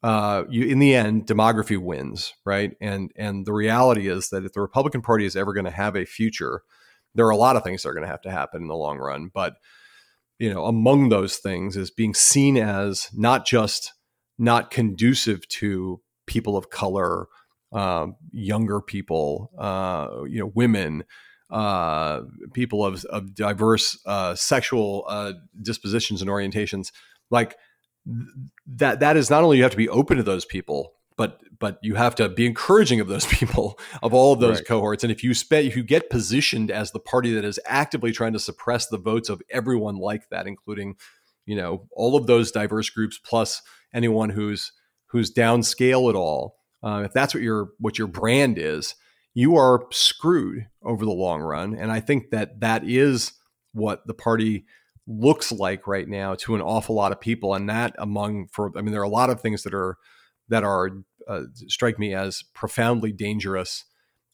[0.02, 2.72] Uh, you in the end, demography wins, right?
[2.80, 5.96] And and the reality is that if the Republican Party is ever going to have
[5.96, 6.62] a future,
[7.14, 8.74] there are a lot of things that are going to have to happen in the
[8.74, 9.30] long run.
[9.32, 9.54] But
[10.38, 13.92] you know, among those things is being seen as not just
[14.38, 17.26] not conducive to people of color,
[17.72, 21.04] uh, younger people, uh, you know, women,
[21.52, 22.22] uh,
[22.54, 26.92] people of, of diverse uh, sexual uh, dispositions and orientations.
[27.30, 27.56] Like
[28.66, 31.78] that, that is not only you have to be open to those people, but but
[31.82, 34.66] you have to be encouraging of those people of all of those right.
[34.66, 35.04] cohorts.
[35.04, 38.32] And if you spend, if you get positioned as the party that is actively trying
[38.32, 40.96] to suppress the votes of everyone like that, including
[41.44, 43.60] you know all of those diverse groups plus
[43.92, 44.72] anyone who's
[45.08, 48.94] who's downscale at all, uh, if that's what your what your brand is,
[49.34, 51.74] you are screwed over the long run.
[51.74, 53.32] And I think that that is
[53.72, 54.66] what the party
[55.06, 57.54] looks like right now to an awful lot of people.
[57.54, 59.96] And that among for I mean, there are a lot of things that are
[60.48, 60.90] that are
[61.28, 63.84] uh, strike me as profoundly dangerous.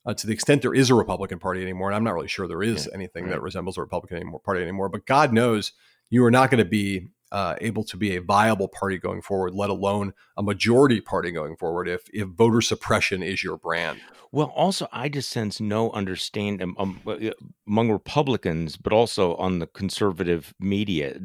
[0.06, 2.48] Uh, to the extent there is a Republican Party anymore, and I'm not really sure
[2.48, 3.32] there is yeah, anything right.
[3.32, 4.88] that resembles a Republican anymore, Party anymore.
[4.88, 5.72] But God knows
[6.08, 9.54] you are not going to be uh, able to be a viable party going forward,
[9.54, 14.00] let alone a majority party going forward, if if voter suppression is your brand.
[14.30, 17.30] Well, also, I just sense no understanding um, um uh,
[17.66, 21.18] among Republicans, but also on the conservative media.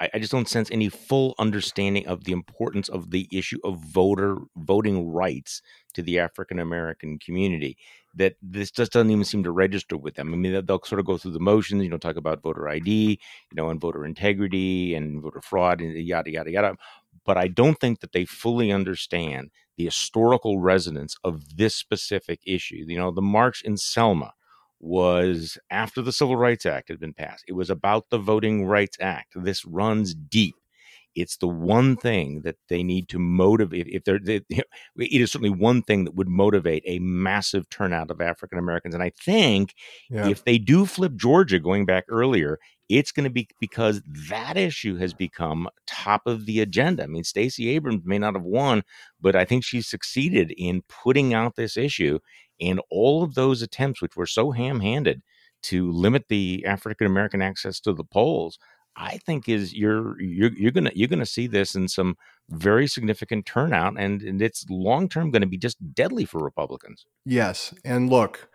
[0.00, 3.78] I, I, just don't sense any full understanding of the importance of the issue of
[3.78, 5.62] voter voting rights
[5.94, 7.76] to the African American community
[8.14, 10.32] that this just doesn't even seem to register with them.
[10.32, 13.18] I mean, they'll sort of go through the motions, you know, talk about voter ID,
[13.50, 16.76] you know, and voter integrity and voter fraud and yada, yada, yada.
[17.24, 22.84] But I don't think that they fully understand the historical resonance of this specific issue.
[22.86, 24.34] You know, the march in Selma
[24.80, 27.44] was after the Civil Rights Act had been passed.
[27.46, 29.32] It was about the Voting Rights Act.
[29.36, 30.56] This runs deep
[31.14, 33.86] it's the one thing that they need to motivate.
[33.88, 38.20] If they're, they, it is certainly one thing that would motivate a massive turnout of
[38.20, 38.94] African Americans.
[38.94, 39.74] And I think
[40.10, 40.28] yeah.
[40.28, 42.58] if they do flip Georgia, going back earlier,
[42.88, 47.04] it's going to be because that issue has become top of the agenda.
[47.04, 48.82] I mean, Stacey Abrams may not have won,
[49.20, 52.18] but I think she succeeded in putting out this issue.
[52.60, 55.22] And all of those attempts, which were so ham handed
[55.62, 58.58] to limit the African American access to the polls,
[58.96, 62.16] I think is you're you're you're gonna you're gonna see this in some
[62.50, 67.06] very significant turnout, and, and it's long term going to be just deadly for Republicans.
[67.24, 68.50] Yes, and look,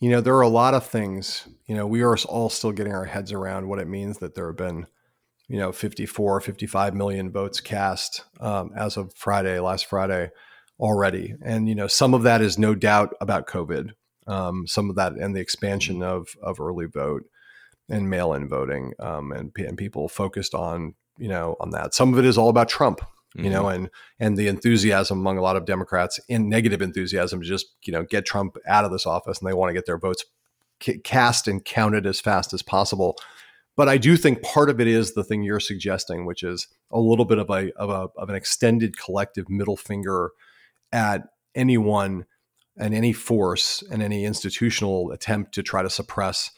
[0.00, 1.48] you know there are a lot of things.
[1.66, 4.46] You know, we are all still getting our heads around what it means that there
[4.46, 4.86] have been,
[5.48, 10.30] you know, 54, 55 million votes cast um, as of Friday, last Friday
[10.78, 13.90] already, and you know some of that is no doubt about COVID.
[14.26, 17.24] Um, some of that and the expansion of of early vote
[17.88, 21.94] and mail-in voting, um, and, and people focused on you know on that.
[21.94, 23.00] Some of it is all about Trump,
[23.34, 23.52] you mm-hmm.
[23.52, 27.66] know, and and the enthusiasm among a lot of Democrats, in negative enthusiasm, to just
[27.84, 30.24] you know get Trump out of this office, and they want to get their votes
[31.04, 33.16] cast and counted as fast as possible.
[33.76, 37.00] But I do think part of it is the thing you're suggesting, which is a
[37.00, 40.30] little bit of a of a of an extended collective middle finger
[40.92, 41.22] at
[41.54, 42.26] anyone
[42.78, 46.50] and any force and any institutional attempt to try to suppress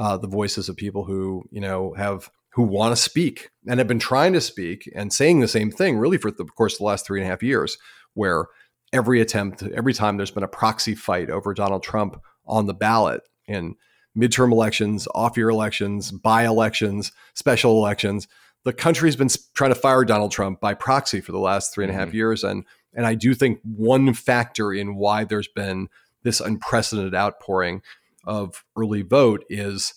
[0.00, 3.86] uh, the voices of people who you know have who want to speak and have
[3.86, 6.84] been trying to speak and saying the same thing really for the course of the
[6.84, 7.76] last three and a half years,
[8.14, 8.46] where
[8.92, 13.20] every attempt, every time there's been a proxy fight over Donald Trump on the ballot
[13.46, 13.76] in
[14.18, 18.26] midterm elections, off year elections, by elections, special elections,
[18.64, 21.92] the country's been trying to fire Donald Trump by proxy for the last three and
[21.92, 22.16] a half mm-hmm.
[22.16, 22.42] years.
[22.42, 25.88] And and I do think one factor in why there's been
[26.22, 27.82] this unprecedented outpouring
[28.24, 29.94] of early vote is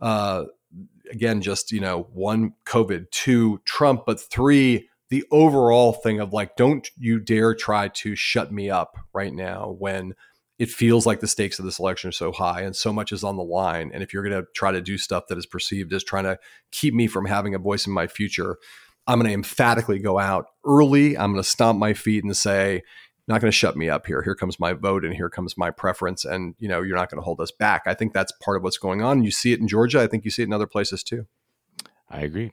[0.00, 0.44] uh,
[1.10, 6.56] again just you know one covid two trump but three the overall thing of like
[6.56, 10.14] don't you dare try to shut me up right now when
[10.58, 13.24] it feels like the stakes of this election are so high and so much is
[13.24, 13.90] on the line.
[13.94, 16.38] And if you're going to try to do stuff that is perceived as trying to
[16.70, 18.58] keep me from having a voice in my future
[19.06, 21.16] i'm going to emphatically go out early.
[21.16, 22.82] I'm going to stomp my feet and say
[23.26, 24.22] not going to shut me up here.
[24.22, 26.24] Here comes my vote and here comes my preference.
[26.24, 27.82] And, you know, you're not going to hold us back.
[27.86, 29.24] I think that's part of what's going on.
[29.24, 30.00] You see it in Georgia.
[30.00, 31.26] I think you see it in other places too.
[32.08, 32.52] I agree.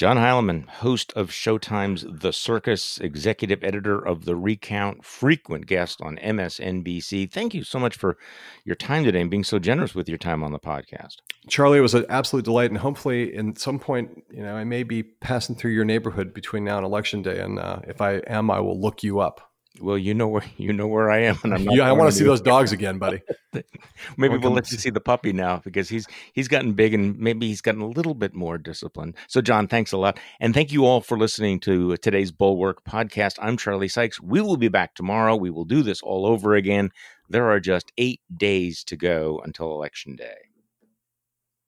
[0.00, 6.16] John Heilemann, host of Showtime's The Circus, executive editor of The Recount, frequent guest on
[6.16, 7.30] MSNBC.
[7.30, 8.16] Thank you so much for
[8.64, 11.16] your time today and being so generous with your time on the podcast.
[11.48, 12.70] Charlie, it was an absolute delight.
[12.70, 16.64] And hopefully, in some point, you know, I may be passing through your neighborhood between
[16.64, 17.38] now and election day.
[17.38, 19.49] And uh, if I am, I will look you up.
[19.78, 21.62] Well, you know where you know where I am, and I'm.
[21.70, 23.22] yeah, I want to see those dogs again, buddy.
[24.16, 27.46] maybe we'll let you see the puppy now because he's he's gotten big and maybe
[27.46, 29.14] he's gotten a little bit more disciplined.
[29.28, 33.36] So, John, thanks a lot, and thank you all for listening to today's Bulwark podcast.
[33.40, 34.20] I'm Charlie Sykes.
[34.20, 35.36] We will be back tomorrow.
[35.36, 36.90] We will do this all over again.
[37.28, 40.49] There are just eight days to go until election day.